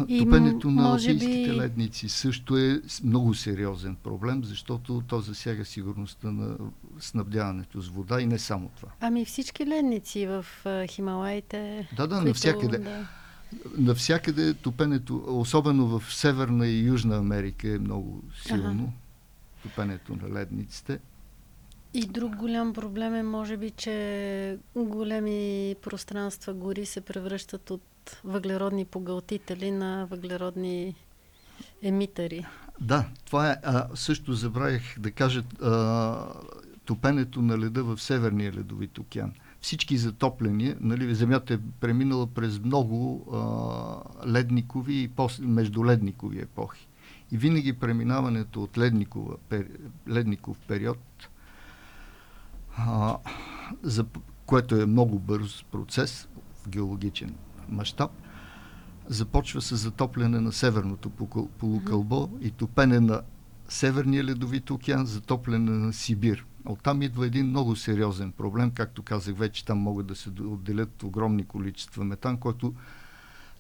И 0.09 0.18
Топенето 0.18 0.71
на 0.71 0.90
алпийските 0.90 1.50
би... 1.50 1.57
ледници 1.57 2.09
също 2.09 2.57
е 2.57 2.80
много 3.04 3.35
сериозен 3.35 3.97
проблем, 3.97 4.45
защото 4.45 5.02
то 5.09 5.21
засяга 5.21 5.64
сигурността 5.64 6.30
на 6.30 6.57
снабдяването 6.99 7.80
с 7.80 7.88
вода 7.88 8.21
и 8.21 8.26
не 8.26 8.38
само 8.38 8.71
това. 8.76 8.88
Ами 9.00 9.25
всички 9.25 9.66
ледници 9.66 10.26
в 10.26 10.47
Хималаите. 10.87 11.88
Да, 11.97 12.07
да, 12.07 12.14
които, 12.14 12.28
навсякъде. 12.28 12.78
Да. 12.78 13.09
Навсякъде 13.78 14.54
топенето, 14.54 15.25
особено 15.26 15.99
в 15.99 16.14
Северна 16.14 16.66
и 16.66 16.87
Южна 16.87 17.16
Америка 17.16 17.68
е 17.68 17.78
много 17.78 18.23
силно. 18.47 18.83
Ага. 18.83 18.92
Топенето 19.62 20.16
на 20.23 20.35
ледниците. 20.35 20.99
И 21.95 22.07
друг 22.07 22.37
голям 22.37 22.73
проблем 22.73 23.14
е, 23.14 23.23
може 23.23 23.57
би, 23.57 23.71
че 23.71 24.59
големи 24.76 25.75
пространства 25.83 26.54
гори 26.54 26.87
се 26.87 27.00
превръщат 27.00 27.71
от 27.71 27.83
въглеродни 28.25 28.85
погълтители 28.85 29.71
на 29.71 30.07
въглеродни 30.11 30.95
емитъри. 31.83 32.47
Да, 32.80 33.09
това 33.26 33.50
е. 33.50 33.57
А, 33.62 33.88
също 33.95 34.33
забравих 34.33 34.99
да 34.99 35.11
кажа 35.11 35.42
а, 35.62 36.16
топенето 36.85 37.42
на 37.42 37.59
леда 37.59 37.85
в 37.85 37.99
Северния 37.99 38.52
ледовит 38.52 38.99
океан. 38.99 39.33
Всички 39.61 39.97
затопляния, 39.97 40.76
нали, 40.80 41.14
Земята 41.14 41.54
е 41.54 41.59
преминала 41.80 42.26
през 42.26 42.59
много 42.59 43.26
а, 43.33 44.28
ледникови 44.30 45.02
и 45.02 45.09
пос, 45.09 45.38
междуледникови 45.38 46.40
епохи. 46.40 46.87
И 47.33 47.37
винаги 47.37 47.73
преминаването 47.73 48.62
от 48.62 48.78
ледникова, 48.78 49.37
пер, 49.49 49.66
ледников 50.09 50.59
период, 50.68 51.28
а, 52.78 53.16
за, 53.82 54.06
което 54.47 54.76
е 54.76 54.87
много 54.87 55.18
бърз 55.18 55.64
процес 55.73 56.28
в 56.62 56.68
геологичен 56.68 57.35
мащаб, 57.68 58.11
започва 59.06 59.62
с 59.62 59.76
затопляне 59.76 60.40
на 60.40 60.52
северното 60.52 61.11
полукълбо 61.58 62.28
и 62.40 62.50
топене 62.50 63.00
на 63.00 63.23
Северния 63.68 64.25
ледовит 64.25 64.70
океан, 64.70 65.06
затопляне 65.06 65.70
на 65.70 65.92
Сибир. 65.92 66.47
Оттам 66.64 67.02
идва 67.02 67.26
един 67.26 67.47
много 67.47 67.76
сериозен 67.76 68.32
проблем. 68.32 68.70
Както 68.70 69.02
казах 69.02 69.37
вече, 69.37 69.64
там 69.64 69.78
могат 69.78 70.06
да 70.06 70.14
се 70.14 70.30
отделят 70.30 71.02
огромни 71.02 71.44
количества 71.44 72.04
метан, 72.04 72.37
който 72.37 72.75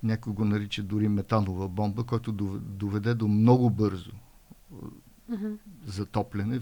някой 0.02 0.32
го 0.32 0.44
нарича 0.44 0.82
дори 0.82 1.08
метанова 1.08 1.68
бомба, 1.68 2.04
който 2.04 2.32
доведе 2.60 3.14
до 3.14 3.28
много 3.28 3.70
бързо 3.70 4.10
затопляне 5.86 6.60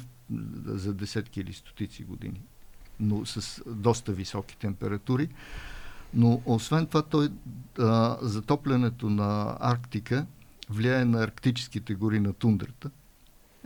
за 0.66 0.94
десетки 0.94 1.40
или 1.40 1.52
стотици 1.52 2.04
години, 2.04 2.40
но 3.00 3.26
с 3.26 3.62
доста 3.66 4.12
високи 4.12 4.56
температури. 4.56 5.28
Но 6.14 6.42
освен 6.44 6.86
това, 6.86 7.02
той, 7.02 7.28
а, 7.78 8.18
затоплянето 8.22 9.10
на 9.10 9.56
Арктика 9.60 10.26
влияе 10.70 11.04
на 11.04 11.22
арктическите 11.22 11.94
гори 11.94 12.20
на 12.20 12.32
тундрата, 12.32 12.90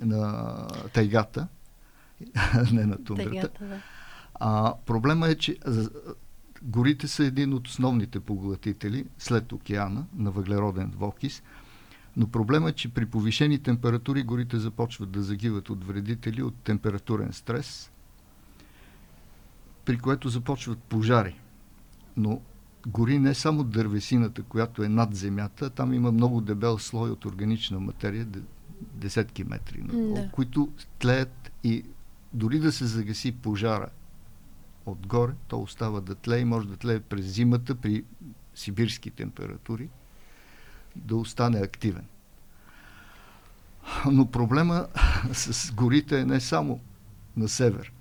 на 0.02 0.66
тайгата, 0.92 1.48
не 2.72 2.86
на 2.86 3.04
тундрата. 3.04 3.30
Тайгата, 3.30 3.64
да. 3.64 3.80
А, 4.34 4.74
проблема 4.86 5.28
е, 5.28 5.34
че 5.34 5.58
горите 6.62 7.08
са 7.08 7.24
един 7.24 7.54
от 7.54 7.68
основните 7.68 8.20
поглътители 8.20 9.06
след 9.18 9.52
океана 9.52 10.04
на 10.16 10.30
въглероден 10.30 10.90
двокис, 10.90 11.42
но 12.16 12.26
проблема 12.28 12.68
е, 12.68 12.72
че 12.72 12.88
при 12.88 13.06
повишени 13.06 13.58
температури 13.58 14.22
горите 14.22 14.58
започват 14.58 15.10
да 15.10 15.22
загиват 15.22 15.70
от 15.70 15.84
вредители 15.84 16.42
от 16.42 16.54
температурен 16.54 17.32
стрес, 17.32 17.90
при 19.84 19.98
което 19.98 20.28
започват 20.28 20.78
пожари 20.78 21.36
но 22.16 22.40
гори 22.86 23.18
не 23.18 23.34
само 23.34 23.64
дървесината, 23.64 24.42
която 24.42 24.82
е 24.82 24.88
над 24.88 25.14
земята, 25.14 25.70
там 25.70 25.94
има 25.94 26.12
много 26.12 26.40
дебел 26.40 26.78
слой 26.78 27.10
от 27.10 27.24
органична 27.24 27.80
материя, 27.80 28.26
десетки 28.80 29.44
метри, 29.44 29.82
да. 29.82 30.30
които 30.32 30.72
тлеят 30.98 31.52
и 31.64 31.84
дори 32.32 32.58
да 32.58 32.72
се 32.72 32.86
загаси 32.86 33.32
пожара 33.32 33.88
отгоре, 34.86 35.32
то 35.48 35.60
остава 35.60 36.00
да 36.00 36.14
тлее 36.14 36.40
и 36.40 36.44
може 36.44 36.68
да 36.68 36.76
тлее 36.76 37.00
през 37.00 37.26
зимата 37.26 37.74
при 37.74 38.04
сибирски 38.54 39.10
температури, 39.10 39.88
да 40.96 41.16
остане 41.16 41.58
активен. 41.58 42.04
Но 44.10 44.30
проблема 44.30 44.86
с 45.32 45.72
горите 45.72 46.20
е 46.20 46.24
не 46.24 46.40
само 46.40 46.80
на 47.36 47.48
север. 47.48 47.92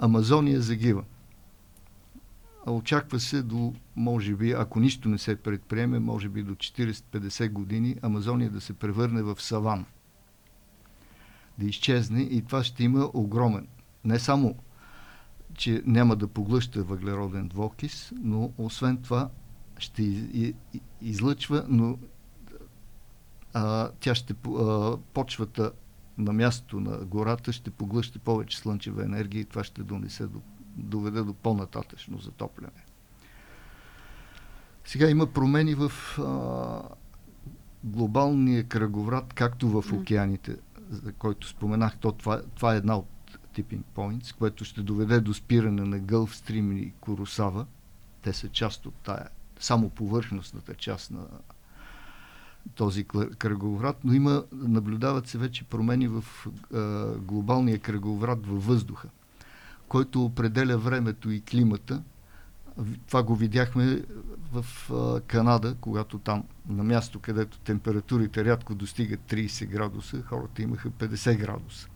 Амазония 0.00 0.60
загива. 0.60 1.04
Очаква 2.66 3.20
се 3.20 3.42
до, 3.42 3.74
може 3.96 4.34
би, 4.34 4.52
ако 4.52 4.80
нищо 4.80 5.08
не 5.08 5.18
се 5.18 5.36
предприеме, 5.36 5.98
може 5.98 6.28
би 6.28 6.42
до 6.42 6.54
40-50 6.54 7.50
години 7.50 7.96
Амазония 8.02 8.50
да 8.50 8.60
се 8.60 8.72
превърне 8.72 9.22
в 9.22 9.42
саван. 9.42 9.84
Да 11.58 11.66
изчезне 11.66 12.20
и 12.20 12.42
това 12.42 12.64
ще 12.64 12.84
има 12.84 13.10
огромен. 13.14 13.66
Не 14.04 14.18
само, 14.18 14.56
че 15.54 15.82
няма 15.86 16.16
да 16.16 16.28
поглъща 16.28 16.82
въглероден 16.82 17.48
двокис, 17.48 18.12
но 18.22 18.52
освен 18.58 18.96
това 18.96 19.30
ще 19.78 20.24
излъчва, 21.00 21.64
но 21.68 21.98
а, 23.52 23.90
тя 24.00 24.14
ще, 24.14 24.34
а, 24.48 24.96
почвата 24.96 25.72
на 26.18 26.32
мястото 26.32 26.80
на 26.80 26.98
гората 26.98 27.52
ще 27.52 27.70
поглъща 27.70 28.18
повече 28.18 28.58
слънчева 28.58 29.04
енергия 29.04 29.40
и 29.40 29.44
това 29.44 29.64
ще 29.64 29.82
донесе 29.82 30.26
до 30.26 30.40
доведе 30.76 31.22
до 31.22 31.34
по-нататъчно 31.34 32.18
затопляне. 32.18 32.84
Сега 34.84 35.08
има 35.08 35.26
промени 35.26 35.74
в 35.74 35.92
а, 36.18 36.82
глобалния 37.84 38.64
кръговрат, 38.64 39.32
както 39.32 39.68
в 39.68 39.92
океаните, 39.92 40.56
за 40.90 41.12
който 41.12 41.48
споменах. 41.48 41.98
То, 41.98 42.12
това, 42.12 42.42
това 42.54 42.74
е 42.74 42.76
една 42.76 42.96
от 42.96 43.38
tipping 43.54 43.82
points, 43.94 44.34
което 44.38 44.64
ще 44.64 44.82
доведе 44.82 45.20
до 45.20 45.34
спиране 45.34 45.82
на 45.82 45.98
Гълф 45.98 46.36
Стрим 46.36 46.76
и 46.76 46.92
Куросава. 47.00 47.66
Те 48.22 48.32
са 48.32 48.48
част 48.48 48.86
от 48.86 48.94
тая, 48.94 49.28
само 49.60 49.90
повърхностната 49.90 50.74
част 50.74 51.10
на 51.10 51.26
този 52.74 53.04
кръговрат, 53.38 53.96
но 54.04 54.12
има, 54.12 54.44
наблюдават 54.52 55.28
се 55.28 55.38
вече 55.38 55.64
промени 55.64 56.08
в 56.08 56.24
а, 56.74 57.06
глобалния 57.18 57.78
кръговрат 57.78 58.46
във 58.46 58.66
въздуха 58.66 59.08
който 59.88 60.24
определя 60.24 60.78
времето 60.78 61.30
и 61.30 61.40
климата. 61.40 62.02
Това 63.06 63.22
го 63.22 63.36
видяхме 63.36 64.02
в 64.52 64.90
а, 64.92 65.20
Канада, 65.20 65.76
когато 65.80 66.18
там, 66.18 66.44
на 66.68 66.84
място, 66.84 67.20
където 67.20 67.58
температурите 67.58 68.44
рядко 68.44 68.74
достигат 68.74 69.20
30 69.20 69.66
градуса, 69.66 70.22
хората 70.22 70.62
имаха 70.62 70.90
50 70.90 71.36
градуса. 71.36 71.88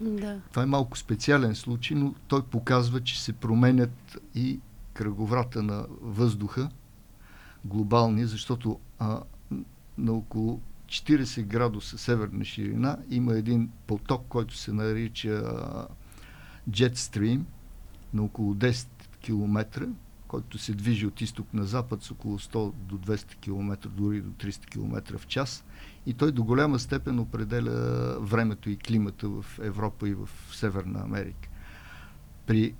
Да. 0.00 0.40
Това 0.50 0.62
е 0.62 0.66
малко 0.66 0.98
специален 0.98 1.54
случай, 1.54 1.96
но 1.96 2.14
той 2.28 2.42
показва, 2.42 3.00
че 3.00 3.22
се 3.22 3.32
променят 3.32 4.18
и 4.34 4.60
кръговрата 4.94 5.62
на 5.62 5.86
въздуха, 6.00 6.68
глобални, 7.64 8.26
защото 8.26 8.80
а, 8.98 9.20
на 9.98 10.12
около 10.12 10.60
40 10.86 11.42
градуса 11.42 11.98
северна 11.98 12.44
ширина 12.44 12.96
има 13.10 13.34
един 13.34 13.70
поток, 13.86 14.24
който 14.28 14.56
се 14.56 14.72
нарича 14.72 15.28
а, 15.28 15.86
Jetstream 16.70 17.40
на 18.14 18.22
около 18.22 18.54
10 18.54 18.88
км, 19.22 19.88
който 20.28 20.58
се 20.58 20.74
движи 20.74 21.06
от 21.06 21.20
изток 21.20 21.54
на 21.54 21.64
запад 21.64 22.02
с 22.02 22.10
около 22.10 22.38
100 22.38 22.72
до 22.72 22.98
200 22.98 23.36
км, 23.36 23.88
дори 23.88 24.20
до 24.20 24.30
300 24.30 24.66
км 24.66 25.18
в 25.18 25.26
час. 25.26 25.64
И 26.06 26.14
той 26.14 26.32
до 26.32 26.44
голяма 26.44 26.78
степен 26.78 27.18
определя 27.18 28.16
времето 28.20 28.70
и 28.70 28.76
климата 28.76 29.28
в 29.28 29.44
Европа 29.62 30.08
и 30.08 30.14
в 30.14 30.28
Северна 30.52 31.00
Америка. 31.00 31.48
При 32.46 32.74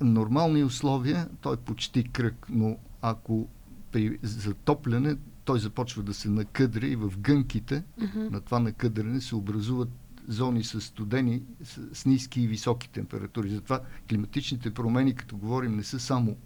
нормални 0.00 0.64
условия 0.64 1.28
той 1.40 1.54
е 1.54 1.56
почти 1.56 2.04
кръг, 2.04 2.46
но 2.50 2.76
ако 3.02 3.48
при 3.92 4.18
затопляне 4.22 5.16
той 5.44 5.60
започва 5.60 6.02
да 6.02 6.14
се 6.14 6.28
накъдри 6.28 6.88
и 6.88 6.96
в 6.96 7.12
гънките 7.18 7.84
uh-huh. 8.00 8.30
на 8.30 8.40
това 8.40 8.58
накъдрене 8.58 9.20
се 9.20 9.36
образуват 9.36 9.88
зони 10.28 10.64
с 10.64 10.80
студени, 10.80 11.42
с, 11.64 11.88
с 11.92 12.06
ниски 12.06 12.42
и 12.42 12.46
високи 12.46 12.90
температури. 12.90 13.50
Затова 13.50 13.80
климатичните 14.08 14.74
промени, 14.74 15.14
като 15.14 15.36
говорим, 15.36 15.76
не 15.76 15.82
са 15.82 16.00
само 16.00 16.36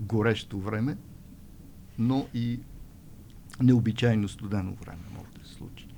горещо 0.00 0.60
време, 0.60 0.96
но 1.98 2.26
и 2.34 2.60
необичайно 3.62 4.28
студено 4.28 4.74
време 4.74 5.02
може 5.14 5.30
да 5.42 5.48
се 5.48 5.54
случи. 5.54 5.91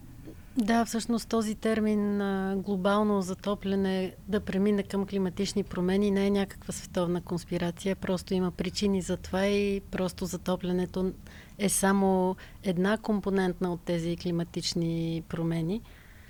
Да, 0.58 0.84
всъщност 0.84 1.28
този 1.28 1.54
термин 1.54 2.18
глобално 2.62 3.22
затопляне 3.22 4.14
да 4.28 4.40
премине 4.40 4.82
към 4.82 5.06
климатични 5.06 5.64
промени 5.64 6.10
не 6.10 6.26
е 6.26 6.30
някаква 6.30 6.72
световна 6.72 7.20
конспирация, 7.20 7.96
просто 7.96 8.34
има 8.34 8.50
причини 8.50 9.02
за 9.02 9.16
това 9.16 9.46
и 9.46 9.80
просто 9.90 10.26
затоплянето 10.26 11.12
е 11.58 11.68
само 11.68 12.36
една 12.62 12.98
компонентна 12.98 13.72
от 13.72 13.80
тези 13.80 14.16
климатични 14.16 15.22
промени. 15.28 15.80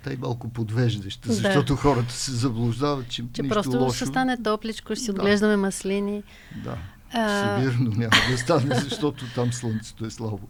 Та 0.04 0.12
и 0.12 0.16
малко 0.16 0.48
подвеждаща, 0.48 1.32
защото 1.32 1.74
да. 1.74 1.80
хората 1.80 2.12
се 2.12 2.32
заблуждават, 2.32 3.08
че, 3.08 3.24
че 3.32 3.42
нищо 3.42 3.54
просто 3.54 3.78
лошо. 3.78 3.96
ще 3.96 4.06
стане 4.06 4.42
топличко, 4.42 4.94
ще 4.94 5.04
си 5.04 5.12
да. 5.12 5.12
отглеждаме 5.12 5.56
маслини. 5.56 6.22
Да, 6.64 6.78
а... 7.12 7.58
Сибирно 7.58 7.90
няма 7.90 8.16
да 8.30 8.38
стане, 8.38 8.74
защото 8.74 9.24
там 9.34 9.52
слънцето 9.52 10.04
е 10.04 10.10
слабо. 10.10 10.48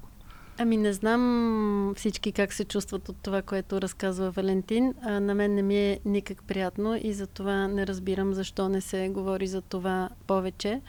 Ами 0.58 0.76
не 0.76 0.92
знам 0.92 1.94
всички 1.96 2.32
как 2.32 2.52
се 2.52 2.64
чувстват 2.64 3.08
от 3.08 3.16
това, 3.22 3.42
което 3.42 3.80
разказва 3.80 4.30
Валентин. 4.30 4.94
А, 5.02 5.20
на 5.20 5.34
мен 5.34 5.54
не 5.54 5.62
ми 5.62 5.76
е 5.76 6.00
никак 6.04 6.44
приятно 6.44 7.00
и 7.02 7.12
за 7.12 7.26
това 7.26 7.68
не 7.68 7.86
разбирам 7.86 8.34
защо 8.34 8.68
не 8.68 8.80
се 8.80 9.08
говори 9.08 9.46
за 9.46 9.60
това 9.60 10.08
повече. 10.26 10.80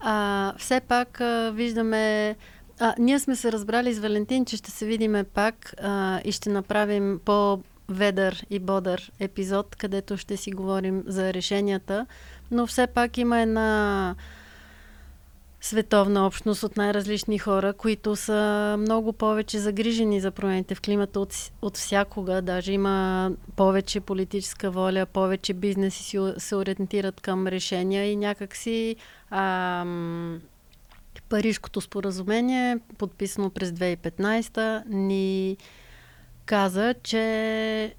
А, 0.00 0.54
все 0.58 0.80
пак 0.80 1.20
а, 1.20 1.50
виждаме 1.54 2.36
а, 2.80 2.94
ние 2.98 3.18
сме 3.18 3.36
се 3.36 3.52
разбрали 3.52 3.94
с 3.94 3.98
Валентин, 3.98 4.44
че 4.44 4.56
ще 4.56 4.70
се 4.70 4.86
видиме 4.86 5.24
пак 5.24 5.74
а, 5.82 6.20
и 6.24 6.32
ще 6.32 6.50
направим 6.50 7.20
по-ведър 7.24 8.46
и 8.50 8.58
бодър 8.58 9.12
епизод, 9.20 9.76
където 9.76 10.16
ще 10.16 10.36
си 10.36 10.50
говорим 10.52 11.02
за 11.06 11.34
решенията. 11.34 12.06
Но 12.50 12.66
все 12.66 12.86
пак 12.86 13.18
има 13.18 13.40
една 13.40 14.14
световна 15.62 16.26
общност 16.26 16.62
от 16.62 16.76
най-различни 16.76 17.38
хора, 17.38 17.72
които 17.72 18.16
са 18.16 18.76
много 18.78 19.12
повече 19.12 19.58
загрижени 19.58 20.20
за 20.20 20.30
промените 20.30 20.74
в 20.74 20.80
климата 20.80 21.20
от, 21.20 21.52
от 21.62 21.76
всякога. 21.76 22.42
Даже 22.42 22.72
има 22.72 23.30
повече 23.56 24.00
политическа 24.00 24.70
воля, 24.70 25.06
повече 25.06 25.54
бизнеси 25.54 26.02
си, 26.02 26.18
се 26.38 26.56
ориентират 26.56 27.20
към 27.20 27.46
решения 27.46 28.12
и 28.12 28.16
някакси 28.16 28.96
ам, 29.30 30.40
Парижкото 31.28 31.80
споразумение, 31.80 32.78
подписано 32.98 33.50
през 33.50 33.70
2015, 33.70 34.82
ни 34.88 35.56
каза, 36.46 36.94
че 37.02 37.94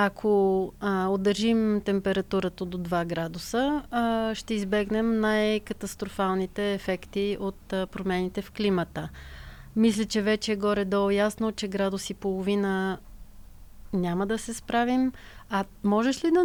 ако 0.00 0.72
а, 0.80 1.08
удържим 1.08 1.80
температурата 1.84 2.64
до 2.64 2.78
2 2.78 3.06
градуса, 3.06 3.82
а, 3.90 4.34
ще 4.34 4.54
избегнем 4.54 5.20
най-катастрофалните 5.20 6.74
ефекти 6.74 7.36
от 7.40 7.72
а, 7.72 7.86
промените 7.86 8.42
в 8.42 8.50
климата. 8.50 9.08
Мисля, 9.76 10.04
че 10.04 10.22
вече 10.22 10.52
е 10.52 10.56
горе-долу 10.56 11.10
ясно, 11.10 11.52
че 11.52 11.68
градус 11.68 12.10
и 12.10 12.14
половина 12.14 12.98
няма 13.92 14.26
да 14.26 14.38
се 14.38 14.54
справим. 14.54 15.12
А 15.50 15.64
можеш 15.84 16.24
ли 16.24 16.30
да... 16.30 16.44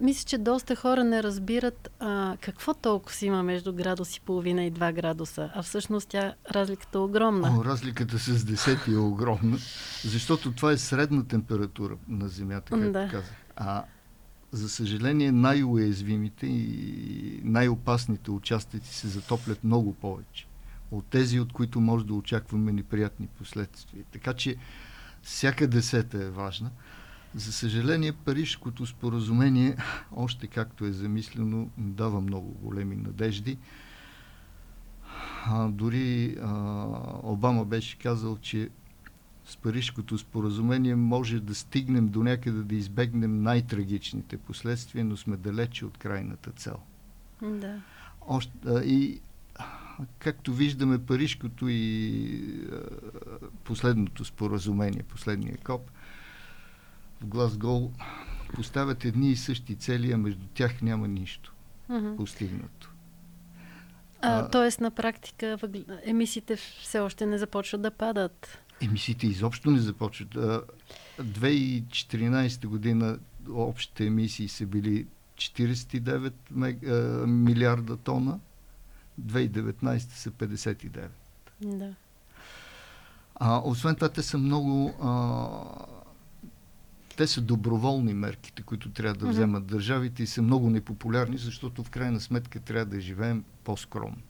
Мисля, 0.00 0.24
че 0.26 0.38
доста 0.38 0.76
хора 0.76 1.04
не 1.04 1.22
разбират 1.22 1.90
а, 2.00 2.36
какво 2.40 2.74
толкова 2.74 3.14
си 3.14 3.26
има 3.26 3.42
между 3.42 3.72
градус 3.72 4.16
и 4.16 4.20
половина 4.20 4.64
и 4.64 4.72
2 4.72 4.92
градуса. 4.92 5.50
А 5.54 5.62
всъщност 5.62 6.08
тя 6.08 6.34
разликата 6.50 6.98
е 6.98 7.00
огромна. 7.00 7.56
О, 7.58 7.64
разликата 7.64 8.18
с 8.18 8.38
10 8.38 8.94
е 8.94 8.96
огромна, 8.96 9.58
защото 10.04 10.52
това 10.52 10.72
е 10.72 10.76
средна 10.76 11.24
температура 11.24 11.96
на 12.08 12.28
Земята, 12.28 12.70
както 12.70 12.92
да. 12.92 13.08
казах. 13.10 13.34
А 13.56 13.84
за 14.52 14.68
съжаление 14.68 15.32
най-уязвимите 15.32 16.46
и 16.46 17.40
най-опасните 17.44 18.30
участъци 18.30 18.94
се 18.94 19.08
затоплят 19.08 19.64
много 19.64 19.94
повече 19.94 20.46
от 20.90 21.04
тези, 21.04 21.40
от 21.40 21.52
които 21.52 21.80
може 21.80 22.06
да 22.06 22.14
очакваме 22.14 22.72
неприятни 22.72 23.26
последствия. 23.26 24.04
Така 24.12 24.34
че 24.34 24.56
всяка 25.22 25.68
десета 25.68 26.24
е 26.24 26.30
важна. 26.30 26.70
За 27.34 27.52
съжаление, 27.52 28.12
Парижското 28.12 28.86
споразумение, 28.86 29.76
още 30.16 30.46
както 30.46 30.84
е 30.84 30.92
замислено, 30.92 31.70
дава 31.78 32.20
много 32.20 32.48
големи 32.62 32.96
надежди. 32.96 33.58
А, 35.46 35.68
дори 35.68 36.36
а, 36.42 36.86
Обама 37.22 37.64
беше 37.64 37.98
казал, 37.98 38.38
че 38.38 38.68
с 39.44 39.56
Парижското 39.56 40.18
споразумение 40.18 40.94
може 40.94 41.40
да 41.40 41.54
стигнем 41.54 42.08
до 42.08 42.22
някъде 42.22 42.62
да 42.62 42.74
избегнем 42.74 43.42
най-трагичните 43.42 44.36
последствия, 44.36 45.04
но 45.04 45.16
сме 45.16 45.36
далече 45.36 45.86
от 45.86 45.98
крайната 45.98 46.50
цел. 46.50 46.76
Да. 47.42 47.80
Още, 48.28 48.52
а, 48.66 48.82
и 48.84 49.20
както 50.18 50.52
виждаме 50.52 50.98
Парижкото 50.98 51.68
и 51.68 52.68
а, 52.72 52.76
последното 53.64 54.24
споразумение, 54.24 55.02
последния 55.02 55.56
коп, 55.64 55.90
в 57.20 57.26
Глазгол 57.26 57.92
поставят 58.54 59.04
едни 59.04 59.30
и 59.30 59.36
същи 59.36 59.76
цели, 59.76 60.12
а 60.12 60.18
между 60.18 60.46
тях 60.54 60.82
няма 60.82 61.08
нищо 61.08 61.54
mm-hmm. 61.90 62.16
постигнато. 62.16 62.90
А, 64.22 64.48
тоест 64.48 64.80
на 64.80 64.90
практика 64.90 65.58
емисиите 66.04 66.56
все 66.56 67.00
още 67.00 67.26
не 67.26 67.38
започват 67.38 67.82
да 67.82 67.90
падат. 67.90 68.58
Емисиите 68.80 69.26
изобщо 69.26 69.70
не 69.70 69.78
започват. 69.78 70.36
2014 71.20 72.66
година 72.66 73.18
общите 73.48 74.06
емисии 74.06 74.48
са 74.48 74.66
били 74.66 75.06
49 75.36 76.32
милиарда 77.26 77.96
тона, 77.96 78.40
2019 79.20 79.98
са 79.98 80.30
59. 80.30 81.08
Да. 81.60 81.94
А, 83.34 83.62
освен 83.64 83.94
това, 83.94 84.08
те 84.08 84.22
са 84.22 84.38
много. 84.38 84.94
А, 85.02 85.96
те 87.16 87.26
са 87.26 87.40
доброволни 87.40 88.14
мерките, 88.14 88.62
които 88.62 88.90
трябва 88.90 89.14
да 89.14 89.26
вземат 89.26 89.64
mm-hmm. 89.64 89.70
държавите 89.70 90.22
и 90.22 90.26
са 90.26 90.42
много 90.42 90.70
непопулярни, 90.70 91.38
защото 91.38 91.84
в 91.84 91.90
крайна 91.90 92.20
сметка 92.20 92.60
трябва 92.60 92.84
да 92.84 93.00
живеем 93.00 93.44
по-скромно. 93.64 94.22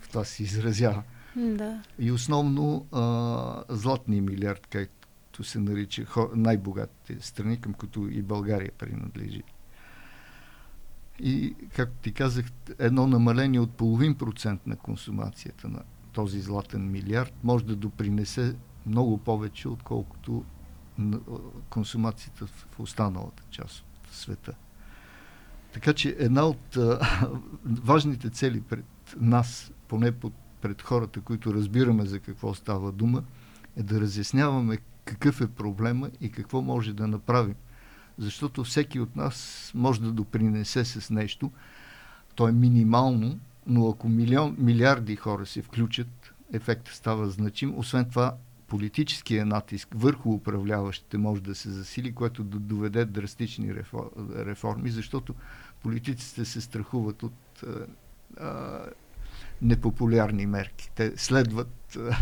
В 0.00 0.08
това 0.08 0.24
се 0.24 0.42
изразява. 0.42 1.02
Да. 1.36 1.82
И 1.98 2.12
основно 2.12 2.86
а, 2.92 3.64
златния 3.68 4.22
милиард, 4.22 4.66
както 4.66 5.44
се 5.44 5.58
нарича 5.58 6.06
най-богатите 6.34 7.16
страни, 7.20 7.60
към 7.60 7.74
които 7.74 8.08
и 8.08 8.22
България 8.22 8.72
принадлежи. 8.78 9.42
И, 11.20 11.54
както 11.76 11.94
ти 12.02 12.12
казах, 12.12 12.46
едно 12.78 13.06
намаление 13.06 13.60
от 13.60 13.70
половин 13.70 14.14
процент 14.14 14.66
на 14.66 14.76
консумацията 14.76 15.68
на 15.68 15.82
този 16.12 16.40
златен 16.40 16.90
милиард 16.90 17.32
може 17.44 17.64
да 17.64 17.76
допринесе 17.76 18.56
много 18.86 19.18
повече, 19.18 19.68
отколкото 19.68 20.44
консумацията 21.70 22.46
в 22.46 22.80
останалата 22.80 23.42
част 23.50 23.80
от 23.80 24.14
света. 24.14 24.54
Така 25.72 25.92
че 25.92 26.16
една 26.18 26.44
от 26.44 26.76
а, 26.76 27.00
важните 27.64 28.30
цели 28.30 28.60
пред 28.60 28.84
нас, 29.16 29.72
поне 29.88 30.12
под, 30.12 30.32
пред 30.60 30.82
хората, 30.82 31.20
които 31.20 31.54
разбираме 31.54 32.06
за 32.06 32.20
какво 32.20 32.54
става 32.54 32.92
дума, 32.92 33.22
е 33.76 33.82
да 33.82 34.00
разясняваме 34.00 34.78
какъв 35.04 35.40
е 35.40 35.48
проблема 35.48 36.10
и 36.20 36.30
какво 36.30 36.62
може 36.62 36.92
да 36.92 37.06
направим. 37.06 37.54
Защото 38.18 38.64
всеки 38.64 39.00
от 39.00 39.16
нас 39.16 39.70
може 39.74 40.00
да 40.00 40.12
допринесе 40.12 40.84
с 40.84 41.10
нещо. 41.10 41.50
То 42.34 42.48
е 42.48 42.52
минимално, 42.52 43.38
но 43.66 43.88
ако 43.88 44.08
милион, 44.08 44.56
милиарди 44.58 45.16
хора 45.16 45.46
се 45.46 45.62
включат, 45.62 46.34
ефектът 46.52 46.94
става 46.94 47.30
значим. 47.30 47.78
Освен 47.78 48.10
това, 48.10 48.34
политическия 48.68 49.46
натиск 49.46 49.88
върху 49.94 50.30
управляващите 50.30 51.18
може 51.18 51.42
да 51.42 51.54
се 51.54 51.70
засили, 51.70 52.14
което 52.14 52.44
да 52.44 52.58
доведе 52.58 53.04
драстични 53.04 53.74
реформи, 54.36 54.90
защото 54.90 55.34
политиците 55.82 56.44
се 56.44 56.60
страхуват 56.60 57.22
от 57.22 57.64
а, 58.40 58.80
непопулярни 59.62 60.46
мерки. 60.46 60.90
Те 60.94 61.12
следват 61.16 61.96
а, 61.96 62.16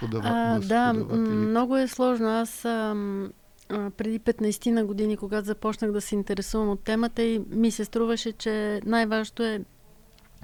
подава, 0.00 0.28
а, 0.28 0.60
Да, 0.60 0.92
много 0.92 1.76
е 1.76 1.88
сложно. 1.88 2.28
Аз 2.28 2.64
а, 2.64 2.94
а, 3.68 3.90
преди 3.90 4.20
15 4.20 4.70
на 4.70 4.84
години, 4.84 5.16
когато 5.16 5.46
започнах 5.46 5.92
да 5.92 6.00
се 6.00 6.14
интересувам 6.14 6.70
от 6.70 6.80
темата 6.80 7.22
и 7.22 7.42
ми 7.50 7.70
се 7.70 7.84
струваше, 7.84 8.32
че 8.32 8.80
най-важното 8.84 9.42
е 9.42 9.60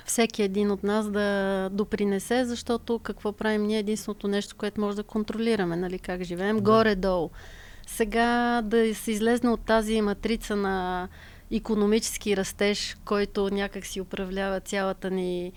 всеки 0.04 0.42
един 0.42 0.70
от 0.70 0.82
нас 0.82 1.10
да 1.10 1.68
допринесе, 1.72 2.44
защото 2.44 2.98
какво 2.98 3.32
правим 3.32 3.62
ние 3.62 3.78
единственото 3.78 4.28
нещо, 4.28 4.56
което 4.56 4.80
може 4.80 4.96
да 4.96 5.02
контролираме, 5.02 5.76
нали, 5.76 5.98
как 5.98 6.22
живеем, 6.22 6.56
да. 6.56 6.62
горе-долу. 6.62 7.30
Сега 7.86 8.62
да 8.64 8.94
се 8.94 9.10
излезне 9.10 9.50
от 9.50 9.60
тази 9.60 10.00
матрица 10.00 10.56
на 10.56 11.08
економически 11.52 12.36
растеж, 12.36 12.96
който 13.04 13.50
някак 13.50 13.86
си 13.86 14.00
управлява 14.00 14.60
цялата 14.60 15.10
ни 15.10 15.52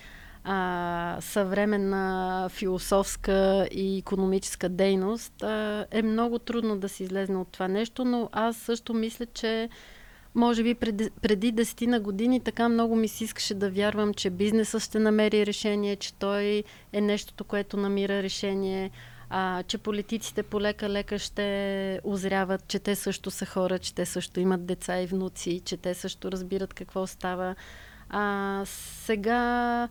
а, 0.46 1.18
съвременна 1.22 2.48
философска 2.50 3.68
и 3.72 3.98
економическа 3.98 4.70
дейност, 4.70 5.44
а, 5.44 5.86
е 5.92 6.02
много 6.02 6.40
трудно 6.40 6.78
да 6.78 6.90
се 6.90 7.04
излезне 7.04 7.38
от 7.38 7.48
това 7.48 7.68
нещо, 7.68 8.06
но 8.06 8.30
аз 8.32 8.58
също 8.58 8.94
мисля, 8.94 9.26
че 9.26 9.70
може 10.36 10.64
би 10.64 10.76
преди, 10.76 11.10
преди 11.22 11.54
10 11.54 11.88
на 11.88 12.00
години 12.00 12.40
така 12.40 12.70
много 12.70 12.96
ми 12.96 13.08
се 13.08 13.24
искаше 13.24 13.54
да 13.54 13.70
вярвам, 13.70 14.14
че 14.14 14.30
бизнесът 14.30 14.84
ще 14.84 15.00
намери 15.00 15.46
решение, 15.46 15.96
че 15.96 16.14
той 16.14 16.64
е 16.94 17.02
нещото, 17.02 17.44
което 17.44 17.78
намира 17.78 18.24
решение. 18.24 18.92
а, 19.30 19.64
че 19.64 19.78
политиците 19.78 20.44
полека-лека 20.44 21.20
ще 21.20 22.00
озряват, 22.04 22.68
че 22.68 22.80
те 22.80 22.96
също 22.96 23.32
са 23.32 23.46
хора, 23.46 23.80
че 23.80 23.96
те 23.96 24.06
също 24.06 24.40
имат 24.40 24.66
деца 24.66 25.02
и 25.02 25.06
внуци, 25.06 25.62
че 25.66 25.78
те 25.78 25.94
също 25.94 26.32
разбират 26.32 26.74
какво 26.74 27.08
става. 27.08 27.56
А, 28.10 28.62
сега 28.66 29.90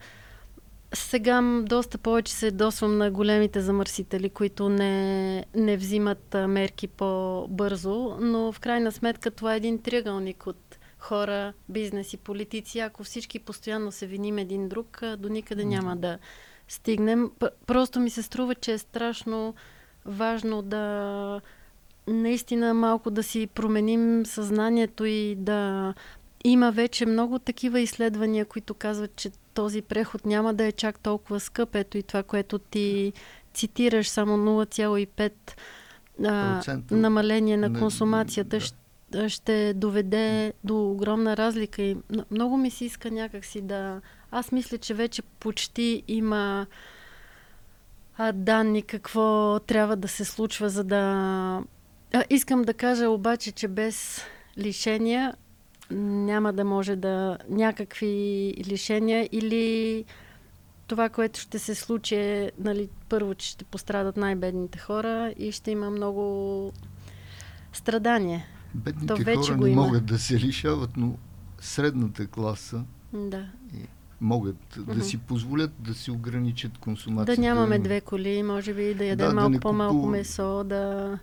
сега 0.95 1.63
доста 1.63 1.99
повече 1.99 2.33
се 2.33 2.51
досвам 2.51 2.99
на 2.99 3.11
големите 3.11 3.61
замърсители, 3.61 4.31
които 4.31 4.69
не, 4.69 5.45
не 5.55 5.77
взимат 5.77 6.37
мерки 6.49 6.89
по-бързо, 6.89 8.17
но 8.21 8.53
в 8.53 8.61
крайна 8.61 8.93
сметка 8.93 9.31
това 9.31 9.55
е 9.55 9.57
един 9.57 9.83
триъгълник 9.83 10.47
от 10.47 10.79
хора, 10.99 11.53
бизнес 11.69 12.13
и 12.13 12.17
политици. 12.17 12.79
Ако 12.79 13.05
всички 13.05 13.39
постоянно 13.39 13.93
се 13.93 14.07
виним 14.07 14.39
един 14.39 14.69
друг, 14.69 15.01
до 15.19 15.29
никъде 15.29 15.65
няма 15.65 15.97
да 15.97 16.19
стигнем. 16.69 17.31
Просто 17.67 18.01
ми 18.01 18.11
се 18.11 18.23
струва, 18.23 18.55
че 18.55 18.73
е 18.73 18.79
страшно 18.79 19.55
важно 20.07 20.63
да 20.63 21.41
наистина 22.07 22.75
малко 22.75 23.11
да 23.11 23.23
си 23.23 23.47
променим 23.47 24.27
съзнанието 24.27 25.05
и 25.05 25.35
да 25.35 25.95
има 26.45 26.73
вече 26.73 27.07
много 27.07 27.39
такива 27.39 27.81
изследвания, 27.81 28.45
които 28.45 28.75
казват, 28.75 29.17
че 29.17 29.31
този 29.55 29.83
преход 29.83 30.27
няма 30.27 30.55
да 30.55 30.65
е 30.65 30.73
чак 30.73 30.99
толкова 30.99 31.41
скъп. 31.41 31.75
Ето 31.75 31.99
и 31.99 32.03
това, 32.03 32.23
което 32.23 32.59
ти 32.59 33.13
цитираш, 33.55 34.09
само 34.09 34.37
0,5 34.37 35.33
а, 36.25 36.63
намаление 36.91 37.57
на 37.57 37.79
консумацията 37.79 38.57
да. 38.57 38.61
ще, 38.61 39.29
ще 39.29 39.75
доведе 39.75 40.53
до 40.65 40.91
огромна 40.91 41.37
разлика. 41.37 41.83
И 41.83 41.97
много 42.31 42.57
ми 42.57 42.71
се 42.71 42.85
иска 42.85 43.11
някакси 43.11 43.61
да... 43.61 44.01
Аз 44.31 44.53
мисля, 44.53 44.79
че 44.79 44.95
вече 44.95 45.23
почти 45.23 46.03
има 46.09 46.67
а, 48.17 48.33
данни 48.33 48.83
какво 48.83 49.59
трябва 49.61 49.97
да 49.97 50.09
се 50.09 50.25
случва, 50.25 50.69
за 50.69 50.85
да... 50.85 51.01
А, 52.13 52.25
искам 52.31 52.63
да 52.63 52.75
кажа 52.75 53.11
обаче, 53.11 53.53
че 53.53 53.69
без 53.69 54.23
лишения 54.59 55.35
няма 55.91 56.53
да 56.53 56.65
може 56.65 56.97
да 56.97 57.39
някакви 57.49 58.55
лишения 58.67 59.29
или 59.33 60.05
това, 60.87 61.09
което 61.09 61.41
ще 61.41 61.59
се 61.59 61.75
случи 61.75 62.15
е, 62.15 62.53
нали, 62.59 62.89
първо, 63.09 63.35
че 63.35 63.49
ще 63.49 63.65
пострадат 63.65 64.17
най-бедните 64.17 64.79
хора 64.79 65.35
и 65.39 65.53
ще 65.53 65.71
има 65.71 65.91
много 65.91 66.73
страдания. 67.73 68.45
Бедните 68.75 69.07
То 69.07 69.17
вече 69.17 69.53
хора 69.53 69.57
не 69.57 69.71
има. 69.71 69.83
могат 69.83 70.07
да 70.07 70.19
се 70.19 70.41
лишават, 70.41 70.91
но 70.97 71.17
средната 71.61 72.27
класа 72.27 72.85
да. 73.13 73.47
могат 74.21 74.57
mm-hmm. 74.57 74.95
да 74.95 75.05
си 75.05 75.19
позволят 75.19 75.73
да 75.79 75.95
си 75.95 76.11
ограничат 76.11 76.79
консумацията. 76.79 77.41
Да 77.41 77.49
нямаме 77.49 77.79
две 77.79 78.01
коли, 78.01 78.43
може 78.43 78.75
би 78.75 78.95
да 78.95 79.05
ядем 79.05 79.29
да, 79.29 79.35
малко 79.35 79.53
да 79.53 79.61
по-малко 79.61 80.07
месо, 80.07 80.65
да 80.65 81.19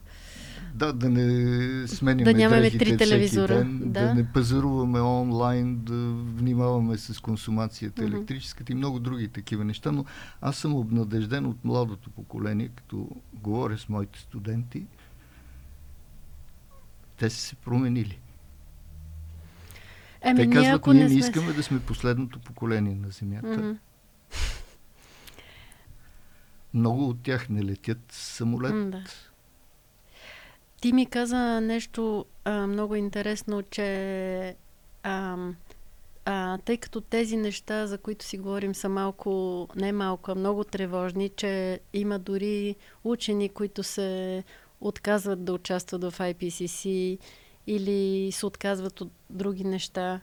да, 0.73 0.93
да 0.93 1.09
не 1.09 1.87
сменяме 1.87 2.23
да 2.23 2.33
нямаме 2.33 2.71
три 2.71 2.97
телевизора. 2.97 3.55
Ден, 3.55 3.79
да. 3.79 4.07
да 4.07 4.13
не 4.13 4.31
пазаруваме 4.31 5.01
онлайн, 5.01 5.83
да 5.83 6.13
внимаваме 6.13 6.97
с 6.97 7.19
консумацията, 7.19 8.01
mm-hmm. 8.01 8.07
електрическата 8.07 8.71
и 8.71 8.75
много 8.75 8.99
други 8.99 9.27
такива 9.27 9.65
неща, 9.65 9.91
но 9.91 10.05
аз 10.41 10.57
съм 10.57 10.75
обнадежден 10.75 11.45
от 11.45 11.65
младото 11.65 12.09
поколение, 12.09 12.69
като 12.75 13.09
говоря 13.33 13.77
с 13.77 13.89
моите 13.89 14.19
студенти, 14.19 14.85
те 17.17 17.29
са 17.29 17.39
се 17.39 17.55
променили. 17.55 18.19
Еми, 20.21 20.39
те 20.39 20.49
казват, 20.49 20.87
ние, 20.87 21.03
не 21.03 21.09
сме... 21.09 21.19
искаме 21.19 21.53
да 21.53 21.63
сме 21.63 21.79
последното 21.79 22.39
поколение 22.39 22.95
на 22.95 23.09
Земята. 23.09 23.47
Mm-hmm. 23.47 23.77
Много 26.73 27.09
от 27.09 27.23
тях 27.23 27.49
не 27.49 27.63
летят 27.63 28.11
самолет. 28.11 28.73
Mm, 28.73 28.89
да 28.89 29.03
ти 30.81 30.93
ми 30.93 31.05
каза 31.05 31.61
нещо 31.61 32.25
а, 32.45 32.67
много 32.67 32.95
интересно, 32.95 33.61
че 33.61 34.55
а, 35.03 35.37
а, 36.25 36.57
тъй 36.57 36.77
като 36.77 37.01
тези 37.01 37.37
неща, 37.37 37.87
за 37.87 37.97
които 37.97 38.25
си 38.25 38.37
говорим, 38.37 38.75
са 38.75 38.89
малко, 38.89 39.67
не 39.75 39.91
малко, 39.91 40.31
а 40.31 40.35
много 40.35 40.63
тревожни, 40.63 41.29
че 41.29 41.79
има 41.93 42.19
дори 42.19 42.75
учени, 43.03 43.49
които 43.49 43.83
се 43.83 44.43
отказват 44.81 45.45
да 45.45 45.53
участват 45.53 46.03
в 46.03 46.19
IPCC 46.19 47.17
или 47.67 48.31
се 48.31 48.45
отказват 48.45 49.01
от 49.01 49.11
други 49.29 49.63
неща. 49.63 50.21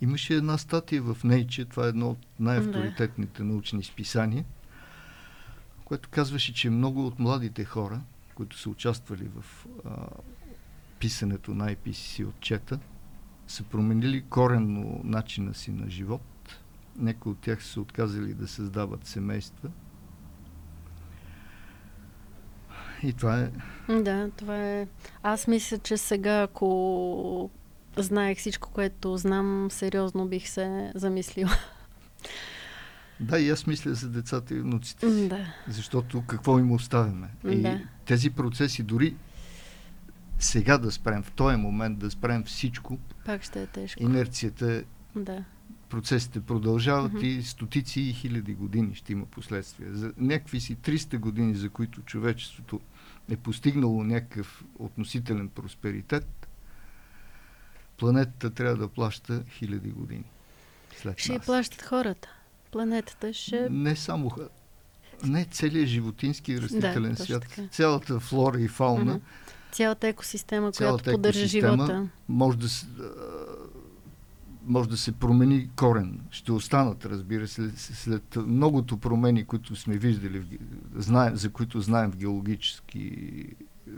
Имаше 0.00 0.34
една 0.34 0.58
статия 0.58 1.02
в 1.02 1.16
Nature, 1.24 1.70
това 1.70 1.86
е 1.86 1.88
едно 1.88 2.10
от 2.10 2.18
най-авторитетните 2.40 3.42
научни 3.42 3.84
списания, 3.84 4.44
което 5.84 6.08
казваше, 6.08 6.54
че 6.54 6.70
много 6.70 7.06
от 7.06 7.18
младите 7.18 7.64
хора, 7.64 8.00
които 8.38 8.58
са 8.58 8.70
участвали 8.70 9.30
в 9.36 9.66
а, 9.84 10.06
писането 10.98 11.54
на 11.54 11.74
IPCC 11.74 12.28
отчета, 12.28 12.78
са 13.46 13.62
променили 13.62 14.22
коренно 14.22 15.00
начина 15.04 15.54
си 15.54 15.70
на 15.72 15.90
живот. 15.90 16.22
Някои 16.96 17.32
от 17.32 17.38
тях 17.38 17.64
са 17.64 17.80
отказали 17.80 18.34
да 18.34 18.48
създават 18.48 19.06
семейства. 19.06 19.70
И 23.02 23.12
това 23.12 23.40
е. 23.40 23.50
Да, 24.02 24.30
това 24.36 24.56
е. 24.56 24.88
Аз 25.22 25.46
мисля, 25.46 25.78
че 25.78 25.96
сега, 25.96 26.42
ако 26.42 27.50
знаех 27.96 28.38
всичко, 28.38 28.70
което 28.70 29.16
знам, 29.16 29.68
сериозно 29.70 30.26
бих 30.26 30.48
се 30.48 30.92
замислила. 30.94 31.50
Да, 33.20 33.38
и 33.38 33.50
аз 33.50 33.66
мисля 33.66 33.94
за 33.94 34.08
децата 34.08 34.54
и 34.54 34.60
внуците 34.60 35.10
си. 35.10 35.28
Да. 35.28 35.54
Защото 35.68 36.24
какво 36.26 36.58
им 36.58 36.72
оставяме? 36.72 37.28
И 37.48 37.62
да. 37.62 37.80
тези 38.04 38.30
процеси, 38.30 38.82
дори 38.82 39.14
сега 40.38 40.78
да 40.78 40.92
спрем, 40.92 41.22
в 41.22 41.30
този 41.30 41.56
момент 41.56 41.98
да 41.98 42.10
спрем 42.10 42.44
всичко, 42.44 42.98
пак 43.24 43.42
ще 43.42 43.62
е 43.62 43.66
тежко. 43.66 44.02
Инерцията 44.02 44.84
да. 45.16 45.44
Процесите 45.88 46.40
продължават 46.40 47.12
mm-hmm. 47.12 47.24
и 47.24 47.42
стотици 47.42 48.00
и 48.00 48.12
хиляди 48.12 48.54
години 48.54 48.94
ще 48.94 49.12
има 49.12 49.26
последствия. 49.26 49.94
За 49.94 50.12
някакви 50.16 50.60
си 50.60 50.76
300 50.76 51.18
години, 51.18 51.54
за 51.54 51.70
които 51.70 52.02
човечеството 52.02 52.80
е 53.30 53.36
постигнало 53.36 54.04
някакъв 54.04 54.64
относителен 54.78 55.48
просперитет, 55.48 56.48
планетата 57.96 58.50
трябва 58.50 58.76
да 58.76 58.88
плаща 58.88 59.44
хиляди 59.50 59.90
години. 59.90 60.30
След 60.96 61.18
ще 61.18 61.32
нас. 61.32 61.46
плащат 61.46 61.82
хората 61.82 62.37
планетата 62.70 63.32
ще... 63.32 63.68
Не 63.70 63.96
само... 63.96 64.30
Не 65.24 65.44
целият 65.44 65.88
животински 65.88 66.52
и 66.52 66.60
растителен 66.60 67.14
да, 67.14 67.24
свят. 67.24 67.42
Така. 67.42 67.68
Цялата 67.70 68.20
флора 68.20 68.60
и 68.60 68.68
фауна. 68.68 69.14
Uh-huh. 69.14 69.72
Цялата 69.72 70.08
екосистема, 70.08 70.72
цялата 70.72 71.04
която 71.04 71.16
поддържа 71.16 71.46
живота. 71.46 72.08
Може 72.28 72.58
да, 72.58 72.68
може 74.68 74.88
да 74.88 74.96
се 74.96 75.12
промени 75.12 75.70
корен. 75.76 76.20
Ще 76.30 76.52
останат, 76.52 77.06
разбира 77.06 77.48
се, 77.48 77.70
след, 77.76 77.96
след 77.96 78.36
многото 78.36 78.98
промени, 78.98 79.44
които 79.44 79.76
сме 79.76 79.96
виждали, 79.96 80.58
знаем, 80.96 81.36
за 81.36 81.50
които 81.50 81.80
знаем 81.80 82.10
в 82.10 82.16
геологически 82.16 83.08
е, 83.86 83.90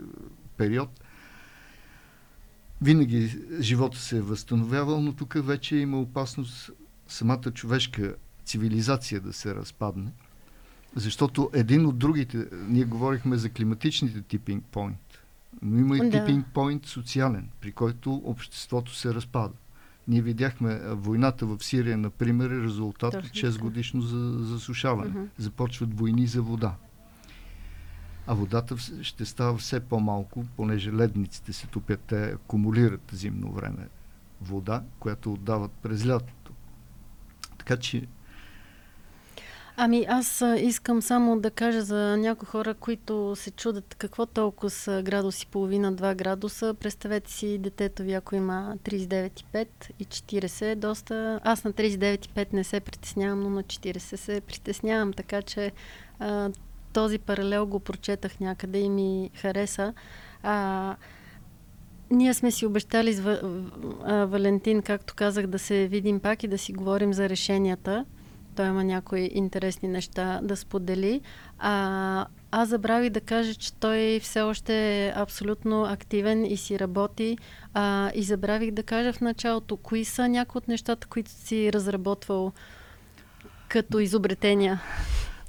период. 0.57 0.89
Винаги 2.81 3.39
живота 3.59 3.99
се 3.99 4.17
е 4.17 4.21
възстановявал, 4.21 5.01
но 5.01 5.13
тук 5.13 5.33
вече 5.45 5.75
има 5.75 5.99
опасност 5.99 6.71
самата 7.07 7.51
човешка 7.53 8.15
цивилизация 8.45 9.21
да 9.21 9.33
се 9.33 9.55
разпадне. 9.55 10.11
Защото 10.95 11.49
един 11.53 11.85
от 11.85 11.97
другите, 11.97 12.45
ние 12.67 12.83
говорихме 12.83 13.37
за 13.37 13.49
климатичните 13.49 14.21
типинг 14.21 14.65
point, 14.73 14.95
но 15.61 15.79
има 15.79 15.97
и 15.97 16.09
да. 16.09 16.19
типинг 16.19 16.47
point 16.53 16.85
социален, 16.85 17.49
при 17.61 17.71
който 17.71 18.13
обществото 18.13 18.95
се 18.95 19.13
разпада. 19.13 19.53
Ние 20.07 20.21
видяхме 20.21 20.79
войната 20.85 21.45
в 21.45 21.59
Сирия, 21.63 21.97
например, 21.97 22.49
е 22.49 22.63
резултат 22.63 23.13
от 23.13 23.23
6 23.25 23.59
годишно 23.59 24.01
засушаване. 24.01 25.11
Uh-huh. 25.11 25.27
Започват 25.37 25.99
войни 25.99 26.27
за 26.27 26.41
вода. 26.41 26.75
А 28.27 28.33
водата 28.33 28.77
ще 29.01 29.25
става 29.25 29.57
все 29.57 29.79
по-малко, 29.79 30.45
понеже 30.57 30.93
ледниците 30.93 31.53
се 31.53 31.67
топят, 31.67 31.99
те 31.99 32.23
акумулират 32.23 33.01
зимно 33.11 33.51
време 33.51 33.87
вода, 34.41 34.83
която 34.99 35.33
отдават 35.33 35.71
през 35.71 36.07
лятото. 36.07 36.51
Така 37.57 37.77
че 37.77 38.07
Ами 39.77 40.05
аз 40.09 40.43
искам 40.57 41.01
само 41.01 41.39
да 41.39 41.51
кажа 41.51 41.81
за 41.81 42.17
някои 42.17 42.47
хора, 42.47 42.73
които 42.73 43.35
се 43.35 43.51
чудят 43.51 43.95
какво 43.95 44.25
толкова 44.25 44.69
са 44.69 45.01
градуси 45.05 45.47
половина, 45.47 45.93
2 45.93 46.15
градуса. 46.15 46.73
Представете 46.73 47.31
си 47.31 47.57
детето 47.57 48.03
ви, 48.03 48.13
ако 48.13 48.35
има 48.35 48.77
39,5 48.83 49.67
и 49.99 50.05
40, 50.05 50.75
доста... 50.75 51.39
Аз 51.43 51.63
на 51.63 51.73
39,5 51.73 52.53
не 52.53 52.63
се 52.63 52.79
притеснявам, 52.79 53.39
но 53.39 53.49
на 53.49 53.63
40 53.63 53.99
се 53.99 54.41
притеснявам, 54.41 55.13
така 55.13 55.41
че 55.41 55.71
а, 56.19 56.49
този 56.93 57.19
паралел 57.19 57.65
го 57.65 57.79
прочетах 57.79 58.39
някъде 58.39 58.79
и 58.79 58.89
ми 58.89 59.29
хареса. 59.35 59.93
А, 60.43 60.95
ние 62.11 62.33
сме 62.33 62.51
си 62.51 62.65
обещали 62.65 63.13
с 63.13 63.41
Валентин, 64.27 64.81
както 64.81 65.15
казах, 65.15 65.47
да 65.47 65.59
се 65.59 65.87
видим 65.87 66.19
пак 66.19 66.43
и 66.43 66.47
да 66.47 66.57
си 66.57 66.73
говорим 66.73 67.13
за 67.13 67.29
решенията 67.29 68.05
той 68.55 68.67
има 68.67 68.83
някои 68.83 69.29
интересни 69.33 69.89
неща 69.89 70.39
да 70.43 70.55
сподели. 70.55 71.21
А, 71.59 72.25
аз 72.51 72.69
забравих 72.69 73.09
да 73.09 73.21
кажа, 73.21 73.55
че 73.55 73.73
той 73.73 74.19
все 74.23 74.41
още 74.41 75.05
е 75.05 75.13
абсолютно 75.15 75.83
активен 75.83 76.45
и 76.45 76.57
си 76.57 76.79
работи. 76.79 77.37
А, 77.73 78.11
и 78.15 78.23
забравих 78.23 78.71
да 78.71 78.83
кажа 78.83 79.13
в 79.13 79.21
началото, 79.21 79.77
кои 79.77 80.05
са 80.05 80.27
някои 80.27 80.59
от 80.59 80.67
нещата, 80.67 81.07
които 81.07 81.31
си 81.31 81.73
разработвал 81.73 82.51
като 83.69 83.99
изобретения. 83.99 84.81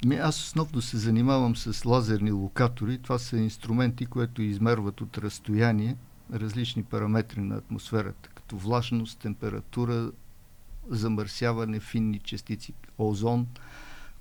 Ми, 0.06 0.16
аз 0.16 0.40
основно 0.40 0.82
се 0.82 0.96
занимавам 0.96 1.56
с 1.56 1.84
лазерни 1.84 2.32
локатори. 2.32 2.98
Това 2.98 3.18
са 3.18 3.36
инструменти, 3.36 4.06
които 4.06 4.42
измерват 4.42 5.00
от 5.00 5.18
разстояние 5.18 5.96
различни 6.34 6.82
параметри 6.82 7.40
на 7.40 7.56
атмосферата, 7.56 8.28
като 8.34 8.56
влажност, 8.56 9.18
температура, 9.18 10.10
замърсяване, 10.88 11.80
финни 11.80 12.18
частици, 12.18 12.74
озон, 12.98 13.46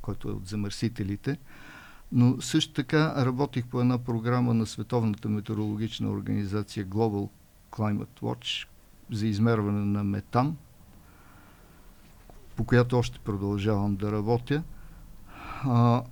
който 0.02 0.30
е 0.30 0.32
от 0.32 0.48
замърсителите. 0.48 1.38
Но 2.12 2.42
също 2.42 2.74
така 2.74 3.26
работих 3.26 3.68
по 3.68 3.82
една 3.82 3.98
програма 3.98 4.54
на 4.54 4.66
Световната 4.66 5.30
метеорологична 5.30 6.10
организация 6.10 6.86
Global 6.86 7.30
Climate 7.72 8.22
Watch 8.22 8.68
за 9.12 9.28
измерване 9.28 9.86
на 9.86 10.04
метан, 10.04 10.58
по 12.56 12.64
която 12.64 12.98
още 12.98 13.20
продължавам 13.20 13.96
да 13.96 14.12
работя. 14.12 14.64
А, 15.64 16.04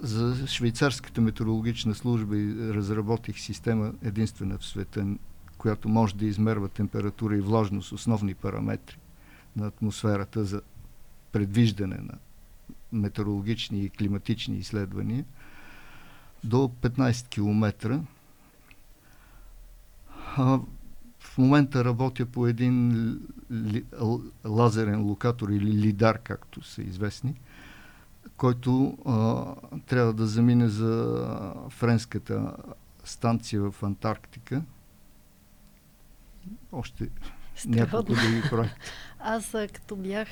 за 0.00 0.46
швейцарската 0.46 1.20
метеорологична 1.20 1.94
служба 1.94 2.36
разработих 2.74 3.38
система 3.38 3.92
единствена 4.02 4.58
в 4.58 4.66
света, 4.66 5.06
която 5.58 5.88
може 5.88 6.16
да 6.16 6.26
измерва 6.26 6.68
температура 6.68 7.36
и 7.36 7.40
влажност, 7.40 7.92
основни 7.92 8.34
параметри 8.34 8.98
на 9.56 9.66
атмосферата 9.66 10.44
за 10.44 10.62
предвиждане 11.32 11.96
на 11.96 12.18
метеорологични 12.92 13.84
и 13.84 13.90
климатични 13.90 14.56
изследвания 14.56 15.24
до 16.44 16.56
15 16.56 17.28
км. 17.28 18.00
А, 20.36 20.60
в 21.18 21.38
момента 21.38 21.84
работя 21.84 22.26
по 22.26 22.46
един 22.46 22.92
ли, 23.52 23.84
лазерен 24.44 25.02
локатор 25.02 25.48
или 25.48 25.72
лидар, 25.72 26.18
както 26.18 26.62
са 26.62 26.82
известни, 26.82 27.34
който 28.36 28.98
а, 29.06 29.44
трябва 29.86 30.12
да 30.12 30.26
замине 30.26 30.68
за 30.68 31.24
френската 31.70 32.56
станция 33.04 33.70
в 33.70 33.82
Антарктика. 33.82 34.62
Още 36.72 37.08
няколко 37.66 38.12
други 38.12 38.42
проекти. 38.50 38.80
Аз 39.26 39.56
като 39.72 39.96
бях 39.96 40.28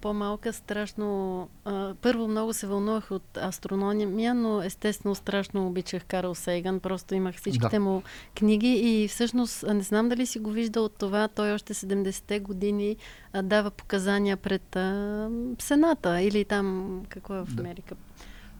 по-малка, 0.00 0.52
страшно... 0.52 1.48
А, 1.64 1.94
първо 2.02 2.28
много 2.28 2.52
се 2.52 2.66
вълнувах 2.66 3.10
от 3.10 3.36
астрономия, 3.36 4.34
но 4.34 4.62
естествено 4.62 5.14
страшно 5.14 5.66
обичах 5.66 6.04
Карл 6.04 6.34
Сейган. 6.34 6.80
Просто 6.80 7.14
имах 7.14 7.34
всичките 7.34 7.76
да. 7.76 7.80
му 7.80 8.02
книги 8.34 8.68
и 8.68 9.08
всъщност 9.08 9.64
не 9.68 9.82
знам 9.82 10.08
дали 10.08 10.26
си 10.26 10.38
го 10.38 10.50
виждал 10.50 10.84
от 10.84 10.98
това. 10.98 11.28
Той 11.28 11.52
още 11.52 11.74
70-те 11.74 12.40
години 12.40 12.96
а, 13.32 13.42
дава 13.42 13.70
показания 13.70 14.36
пред 14.36 14.76
а, 14.76 15.28
Сената 15.58 16.20
или 16.20 16.44
там, 16.44 17.00
какво 17.08 17.34
е 17.34 17.44
в 17.44 17.48
Америка? 17.58 17.94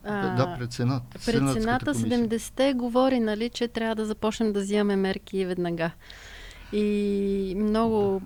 Да. 0.05 0.35
да, 0.37 0.57
пред 0.59 0.73
Сената. 0.73 1.19
Пред 1.27 1.53
Сената 1.53 1.95
70-те 1.95 2.75
говори, 2.75 3.21
нали, 3.21 3.49
че 3.49 3.69
трябва 3.69 3.95
да 3.95 4.07
започнем 4.07 4.53
да 4.53 4.61
взимаме 4.61 4.97
мерки 4.97 5.45
веднага. 5.45 5.91
И 6.77 7.55
много 7.57 8.23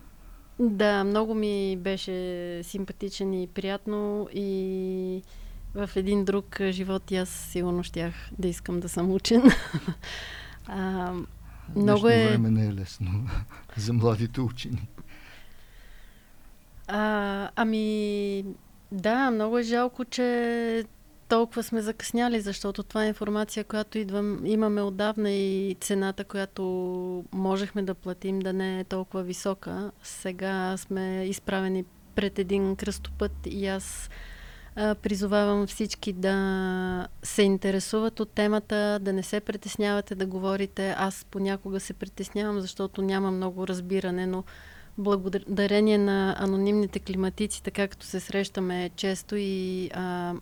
да, 0.59 1.05
много 1.05 1.35
ми 1.35 1.77
беше 1.77 2.61
симпатичен 2.65 3.35
и 3.35 3.47
приятно 3.47 4.29
и 4.35 5.23
в 5.75 5.91
един 5.97 6.25
друг 6.25 6.61
живот 6.71 7.11
и 7.11 7.17
аз 7.17 7.29
сигурно 7.29 7.83
щях 7.83 8.15
да 8.39 8.49
искам 8.49 8.81
да 8.81 8.89
съм 8.89 9.11
учен. 9.13 9.43
а, 10.67 11.13
много 11.77 12.09
е... 12.09 12.29
време 12.29 12.51
не 12.51 12.67
е 12.67 12.75
лесно 12.75 13.29
за 13.77 13.93
младите 13.93 14.41
учени. 14.41 14.89
А, 16.89 17.51
ами, 17.57 18.45
да, 18.93 19.31
много 19.31 19.59
е 19.59 19.63
жалко, 19.63 20.05
че 20.05 20.85
толкова 21.31 21.63
сме 21.63 21.83
закъсняли, 21.83 22.41
защото 22.41 22.83
това 22.83 23.05
е 23.05 23.09
информация, 23.09 23.65
която 23.65 23.99
идвам, 23.99 24.47
имаме 24.47 24.83
отдавна 24.83 25.31
и 25.31 25.77
цената, 25.81 26.25
която 26.25 26.63
можехме 27.33 27.83
да 27.83 27.95
платим 27.95 28.39
да 28.39 28.53
не 28.53 28.81
е 28.81 28.85
толкова 28.85 29.23
висока. 29.23 29.91
Сега 30.03 30.77
сме 30.77 31.25
изправени 31.25 31.85
пред 32.15 32.39
един 32.39 32.77
кръстопът 32.77 33.33
и 33.47 33.67
аз 33.67 34.11
а, 34.77 34.95
призовавам 34.95 35.67
всички 35.67 36.13
да 36.13 37.09
се 37.23 37.43
интересуват 37.43 38.21
от 38.21 38.31
темата, 38.31 38.99
да 39.03 39.13
не 39.13 39.23
се 39.23 39.41
притеснявате 39.41 40.15
да 40.15 40.27
говорите. 40.27 40.95
Аз 40.99 41.27
понякога 41.31 41.81
се 41.81 41.93
притеснявам, 41.93 42.61
защото 42.61 43.03
няма 43.03 43.31
много 43.31 43.67
разбиране, 43.67 44.27
но 44.27 44.45
благодарение 44.99 45.99
на 45.99 46.37
анонимните 46.39 46.99
климатици, 46.99 47.63
така 47.63 47.89
като 47.89 48.07
се 48.07 48.21
срещаме 48.21 48.91
често 48.97 49.37
и 49.37 49.91
а, 49.95 50.35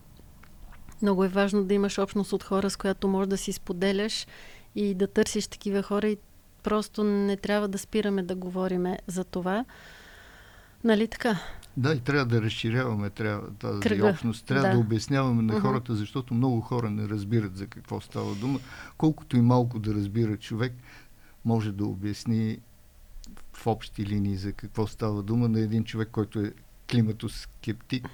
много 1.02 1.24
е 1.24 1.28
важно 1.28 1.64
да 1.64 1.74
имаш 1.74 1.98
общност 1.98 2.32
от 2.32 2.42
хора, 2.42 2.70
с 2.70 2.76
която 2.76 3.08
можеш 3.08 3.28
да 3.28 3.36
си 3.36 3.52
споделяш 3.52 4.26
и 4.74 4.94
да 4.94 5.06
търсиш 5.06 5.46
такива 5.46 5.82
хора 5.82 6.08
и 6.08 6.16
просто 6.62 7.04
не 7.04 7.36
трябва 7.36 7.68
да 7.68 7.78
спираме 7.78 8.22
да 8.22 8.34
говориме 8.34 8.98
за 9.06 9.24
това. 9.24 9.64
Нали 10.84 11.08
така? 11.08 11.38
Да, 11.76 11.92
и 11.92 12.00
трябва 12.00 12.26
да 12.26 12.42
разширяваме 12.42 13.10
трябва, 13.10 13.50
тази 13.50 13.80
Кръга. 13.80 14.08
общност. 14.08 14.46
Трябва 14.46 14.68
да. 14.68 14.74
да 14.74 14.78
обясняваме 14.78 15.42
на 15.42 15.52
uh-huh. 15.52 15.60
хората, 15.60 15.94
защото 15.94 16.34
много 16.34 16.60
хора 16.60 16.90
не 16.90 17.08
разбират 17.08 17.56
за 17.56 17.66
какво 17.66 18.00
става 18.00 18.34
дума. 18.34 18.58
Колкото 18.96 19.36
и 19.36 19.40
малко 19.40 19.78
да 19.78 19.94
разбира 19.94 20.36
човек, 20.36 20.72
може 21.44 21.72
да 21.72 21.84
обясни 21.84 22.58
в 23.52 23.66
общи 23.66 24.06
линии 24.06 24.36
за 24.36 24.52
какво 24.52 24.86
става 24.86 25.22
дума 25.22 25.48
на 25.48 25.60
един 25.60 25.84
човек, 25.84 26.08
който 26.12 26.40
е 26.40 26.52
климатоскептик 26.90 28.08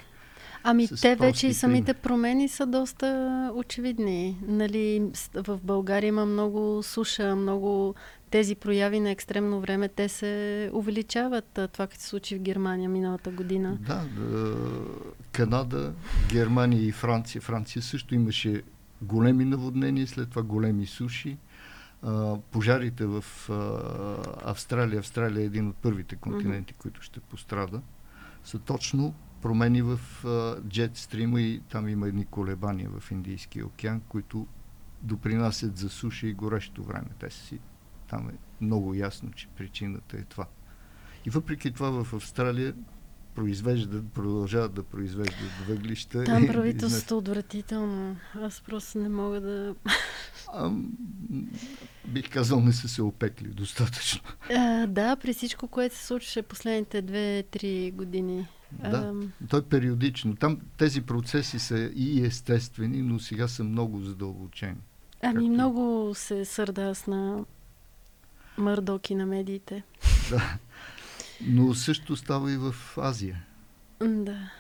Ами 0.67 0.89
те 1.01 1.17
вече 1.17 1.47
и 1.47 1.55
самите 1.55 1.95
промени 1.95 2.49
са 2.49 2.67
доста 2.67 3.51
очевидни. 3.55 4.39
Нали, 4.47 5.11
в 5.35 5.61
България 5.63 6.09
има 6.09 6.27
много 6.27 6.83
суша, 6.83 7.37
много 7.37 7.95
тези 8.31 8.55
прояви 8.55 9.01
на 9.01 9.11
екстремно 9.11 9.61
време, 9.61 9.89
те 9.89 10.09
се 10.09 10.71
увеличават. 10.73 11.59
Това, 11.73 11.87
като 11.87 12.01
се 12.01 12.09
случи 12.09 12.37
в 12.37 12.41
Германия 12.41 12.89
миналата 12.89 13.31
година. 13.31 13.79
Да, 13.81 14.05
Канада, 15.33 15.93
Германия 16.33 16.83
и 16.83 16.93
Франция. 16.93 17.41
Франция 17.41 17.83
също 17.83 18.15
имаше 18.15 18.63
големи 19.03 19.45
наводнения, 19.45 20.07
след 20.07 20.31
това 20.31 20.43
големи 20.43 20.87
суши. 20.87 21.37
пожарите 22.51 23.07
в 23.07 23.25
Австралия, 24.45 24.99
Австралия 24.99 25.43
е 25.43 25.47
един 25.47 25.69
от 25.69 25.77
първите 25.77 26.17
континенти, 26.17 26.75
mm-hmm. 26.75 26.79
които 26.79 27.03
ще 27.03 27.21
пострада, 27.21 27.81
са 28.45 28.59
точно 28.59 29.15
промени 29.43 29.83
в 29.83 30.01
джет 30.69 30.97
стрима 30.97 31.41
и 31.41 31.61
там 31.61 31.89
има 31.89 32.09
едни 32.09 32.25
колебания 32.25 32.91
в 32.91 33.11
Индийския 33.11 33.67
океан, 33.67 34.01
които 34.09 34.47
допринасят 35.03 35.77
за 35.77 35.89
суша 35.89 36.27
и 36.27 36.35
горещо 36.35 36.83
време. 36.83 37.09
Те 37.19 37.31
си, 37.31 37.59
там 38.09 38.29
е 38.29 38.35
много 38.61 38.95
ясно, 38.95 39.33
че 39.33 39.49
причината 39.49 40.17
е 40.17 40.23
това. 40.23 40.47
И 41.27 41.31
въпреки 41.31 41.73
това 41.73 42.05
в 42.05 42.15
Австралия 42.15 42.75
произвеждат, 43.35 44.13
продължават 44.13 44.75
да 44.75 44.83
произвеждат 44.83 45.51
въглища. 45.69 46.25
Там 46.25 46.47
правителството 46.47 47.15
е 47.15 47.19
отвратително. 47.19 48.17
Аз 48.35 48.63
просто 48.67 48.99
не 48.99 49.09
мога 49.09 49.41
да... 49.41 49.75
А, 50.53 50.71
бих 52.09 52.31
казал, 52.31 52.61
не 52.61 52.73
са 52.73 52.89
се 52.89 53.03
опекли 53.03 53.49
достатъчно. 53.49 54.21
А, 54.51 54.87
да, 54.87 55.17
при 55.17 55.33
всичко, 55.33 55.69
което 55.69 55.97
се 55.97 56.07
случваше 56.07 56.43
последните 56.43 57.03
2-3 57.03 57.93
години. 57.93 58.47
Да, 58.73 59.15
той 59.49 59.61
е 59.61 59.63
периодично. 59.63 60.37
Там 60.37 60.61
тези 60.77 61.01
процеси 61.01 61.59
са 61.59 61.91
и 61.95 62.25
естествени, 62.27 63.03
но 63.03 63.19
сега 63.19 63.49
са 63.49 63.65
много 63.65 64.01
задълбочени. 64.01 64.77
Ами 65.23 65.35
както... 65.35 65.49
много 65.49 66.13
се 66.15 66.45
сърда 66.45 66.83
аз 66.83 67.07
на 67.07 67.45
мърдоки 68.59 69.15
на 69.15 69.27
медиите. 69.27 69.83
Да. 70.31 70.59
Но 71.41 71.75
също 71.75 72.17
става 72.17 72.53
и 72.53 72.57
в 72.57 72.75
Азия. 72.97 73.45
Да. 74.01 74.51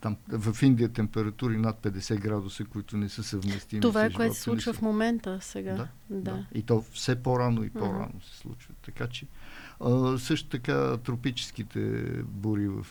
Там 0.00 0.16
в 0.28 0.62
Индия 0.62 0.88
температури 0.88 1.56
над 1.56 1.82
50 1.82 2.20
градуса, 2.20 2.64
които 2.64 2.96
не 2.96 3.08
са 3.08 3.22
съвместими. 3.22 3.80
Това 3.80 4.04
е 4.04 4.12
което 4.12 4.34
се 4.34 4.40
случва 4.40 4.72
в 4.72 4.82
момента 4.82 5.38
сега. 5.42 5.74
Да, 5.74 5.88
да. 6.10 6.30
да. 6.32 6.46
И 6.54 6.62
то 6.62 6.84
все 6.92 7.22
по-рано 7.22 7.64
и 7.64 7.70
по-рано 7.70 8.12
uh-huh. 8.16 8.30
се 8.32 8.38
случва. 8.38 8.74
Така 8.82 9.06
че 9.06 9.26
а, 9.80 10.18
също 10.18 10.48
така 10.48 10.96
тропическите 10.96 11.80
бури 12.22 12.68
в 12.68 12.86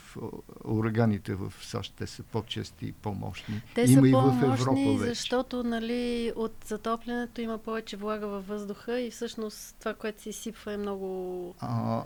ураганите 0.65 1.35
в 1.35 1.53
САЩ, 1.61 1.93
те 1.97 2.07
са 2.07 2.23
по-чести 2.23 2.85
и 2.85 2.91
по-мощни. 2.91 3.61
Те 3.75 3.81
има 3.81 4.01
са 4.01 4.07
и 4.07 4.11
в 4.11 4.43
Европа 4.43 4.97
вече. 4.97 5.09
защото 5.09 5.63
нали, 5.63 6.33
от 6.35 6.55
затоплянето 6.65 7.41
има 7.41 7.57
повече 7.57 7.97
влага 7.97 8.27
във 8.27 8.47
въздуха 8.47 8.99
и 8.99 9.11
всъщност 9.11 9.75
това, 9.79 9.93
което 9.93 10.21
се 10.21 10.29
изсипва 10.29 10.73
е 10.73 10.77
много... 10.77 11.55
А, 11.59 12.03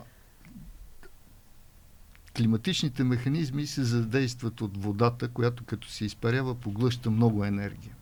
климатичните 2.36 3.04
механизми 3.04 3.66
се 3.66 3.84
задействат 3.84 4.60
от 4.60 4.82
водата, 4.82 5.28
която 5.28 5.64
като 5.64 5.88
се 5.88 6.04
изпарява, 6.04 6.54
поглъща 6.54 7.10
много 7.10 7.44
енергия. 7.44 7.94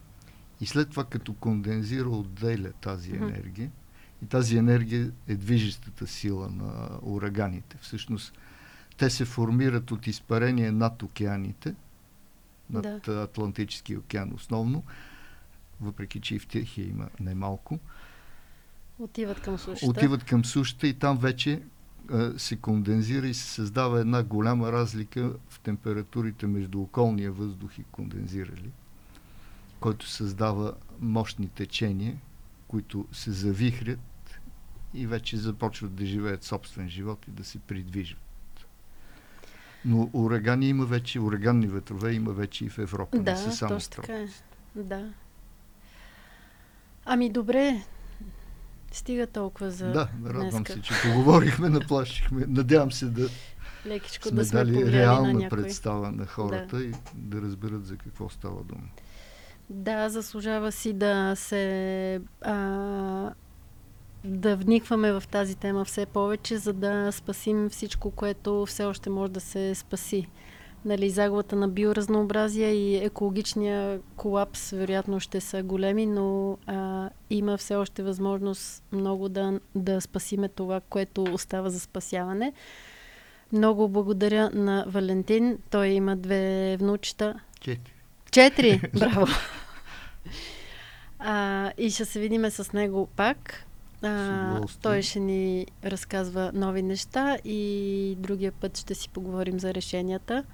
И 0.60 0.66
след 0.66 0.90
това, 0.90 1.04
като 1.04 1.34
кондензира, 1.34 2.08
отделя 2.08 2.72
тази 2.72 3.16
енергия. 3.16 3.70
И 4.22 4.26
тази 4.26 4.56
енергия 4.56 5.10
е 5.28 5.34
движещата 5.34 6.06
сила 6.06 6.48
на 6.48 6.88
ураганите. 7.02 7.78
Всъщност, 7.80 8.38
те 8.96 9.10
се 9.10 9.24
формират 9.24 9.90
от 9.90 10.06
изпарение 10.06 10.72
над 10.72 11.02
океаните, 11.02 11.74
над 12.70 13.02
да. 13.04 13.22
Атлантическия 13.22 13.98
океан 13.98 14.32
основно, 14.34 14.84
въпреки 15.80 16.20
че 16.20 16.34
и 16.34 16.38
в 16.38 16.46
Тихия 16.46 16.88
има 16.88 17.08
немалко. 17.20 17.78
Отиват 18.98 19.40
към 19.40 19.58
сушата. 19.58 19.86
Отиват 19.90 20.24
към 20.24 20.44
сушата 20.44 20.86
и 20.86 20.94
там 20.94 21.18
вече 21.18 21.62
се 22.36 22.56
кондензира 22.56 23.26
и 23.26 23.34
се 23.34 23.46
създава 23.46 24.00
една 24.00 24.22
голяма 24.22 24.72
разлика 24.72 25.32
в 25.48 25.60
температурите 25.60 26.46
между 26.46 26.80
околния 26.80 27.32
въздух 27.32 27.78
и 27.78 27.84
кондензирали, 27.84 28.70
който 29.80 30.08
създава 30.08 30.74
мощни 31.00 31.48
течения, 31.48 32.16
които 32.68 33.06
се 33.12 33.30
завихрят 33.30 34.00
и 34.94 35.06
вече 35.06 35.36
започват 35.36 35.94
да 35.94 36.06
живеят 36.06 36.44
собствен 36.44 36.88
живот 36.88 37.28
и 37.28 37.30
да 37.30 37.44
се 37.44 37.58
придвижват. 37.58 38.20
Но 39.84 40.10
урагани 40.12 40.68
има 40.68 40.84
вече, 40.84 41.20
ураганни 41.20 41.66
ветрове 41.66 42.12
има 42.12 42.32
вече 42.32 42.64
и 42.64 42.68
в 42.68 42.78
Европа. 42.78 43.18
Да, 43.18 43.30
не 43.30 43.36
са 43.36 43.52
само 43.52 43.74
точно 43.74 43.90
така 43.90 44.18
е. 44.18 44.28
Да. 44.74 45.12
Ами 47.04 47.30
добре, 47.30 47.84
стига 48.96 49.26
толкова 49.26 49.70
за 49.70 49.92
Да, 49.92 50.08
радвам 50.26 50.66
се, 50.66 50.82
че 50.82 50.94
поговорихме, 51.02 51.68
наплашихме. 51.68 52.44
Надявам 52.48 52.92
се 52.92 53.06
да 53.06 53.28
Лекичко 53.86 54.28
сме 54.28 54.36
да 54.36 54.44
сме 54.44 54.64
дали 54.64 54.92
реална 54.92 55.32
на 55.32 55.38
някой. 55.38 55.58
представа 55.58 56.12
на 56.12 56.26
хората 56.26 56.76
да. 56.76 56.84
и 56.84 56.92
да 57.14 57.40
разберат 57.40 57.86
за 57.86 57.96
какво 57.96 58.28
става 58.28 58.64
дума. 58.64 58.88
Да, 59.70 60.08
заслужава 60.08 60.72
си 60.72 60.92
да 60.92 61.36
се 61.36 62.20
а, 62.40 63.32
да 64.24 64.56
вникваме 64.56 65.12
в 65.12 65.22
тази 65.30 65.54
тема 65.54 65.84
все 65.84 66.06
повече, 66.06 66.58
за 66.58 66.72
да 66.72 67.12
спасим 67.12 67.68
всичко, 67.70 68.10
което 68.10 68.66
все 68.66 68.84
още 68.84 69.10
може 69.10 69.32
да 69.32 69.40
се 69.40 69.74
спаси. 69.74 70.28
Нали, 70.86 71.10
загубата 71.10 71.56
на 71.56 71.68
биоразнообразие 71.68 72.68
и 72.68 72.96
екологичния 72.96 74.00
колапс 74.16 74.70
вероятно 74.70 75.20
ще 75.20 75.40
са 75.40 75.62
големи, 75.62 76.06
но 76.06 76.58
а, 76.66 77.10
има 77.30 77.56
все 77.56 77.74
още 77.74 78.02
възможност 78.02 78.82
много 78.92 79.28
да, 79.28 79.60
да 79.74 80.00
спасиме 80.00 80.48
това, 80.48 80.80
което 80.80 81.22
остава 81.22 81.70
за 81.70 81.80
спасяване. 81.80 82.52
Много 83.52 83.88
благодаря 83.88 84.50
на 84.54 84.84
Валентин. 84.88 85.58
Той 85.70 85.86
има 85.86 86.16
две 86.16 86.76
внучета. 86.80 87.40
Четири. 87.60 87.92
Четири! 88.30 88.80
Браво! 88.98 89.26
А, 91.18 91.72
и 91.78 91.90
ще 91.90 92.04
се 92.04 92.20
видиме 92.20 92.50
с 92.50 92.72
него 92.72 93.08
пак. 93.16 93.64
А, 94.02 94.60
той 94.82 95.02
ще 95.02 95.20
ни 95.20 95.66
разказва 95.84 96.50
нови 96.54 96.82
неща 96.82 97.38
и 97.44 98.16
другия 98.18 98.52
път 98.52 98.78
ще 98.78 98.94
си 98.94 99.08
поговорим 99.08 99.60
за 99.60 99.74
решенията. 99.74 100.44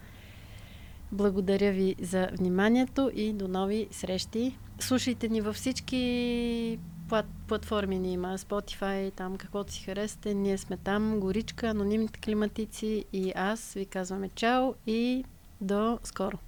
Благодаря 1.12 1.72
ви 1.72 1.96
за 2.00 2.28
вниманието 2.38 3.10
и 3.14 3.32
до 3.32 3.48
нови 3.48 3.88
срещи. 3.90 4.58
Слушайте 4.78 5.28
ни 5.28 5.40
във 5.40 5.56
всички 5.56 6.78
плат, 7.08 7.26
платформи 7.48 7.98
ни 7.98 8.12
има. 8.12 8.38
Spotify, 8.38 9.14
там 9.14 9.36
каквото 9.36 9.72
си 9.72 9.84
харесате. 9.84 10.34
Ние 10.34 10.58
сме 10.58 10.76
там. 10.76 11.20
Горичка, 11.20 11.66
анонимните 11.68 12.20
климатици 12.20 13.04
и 13.12 13.32
аз 13.36 13.72
ви 13.72 13.86
казваме 13.86 14.28
чао 14.28 14.74
и 14.86 15.24
до 15.60 15.98
скоро. 16.04 16.38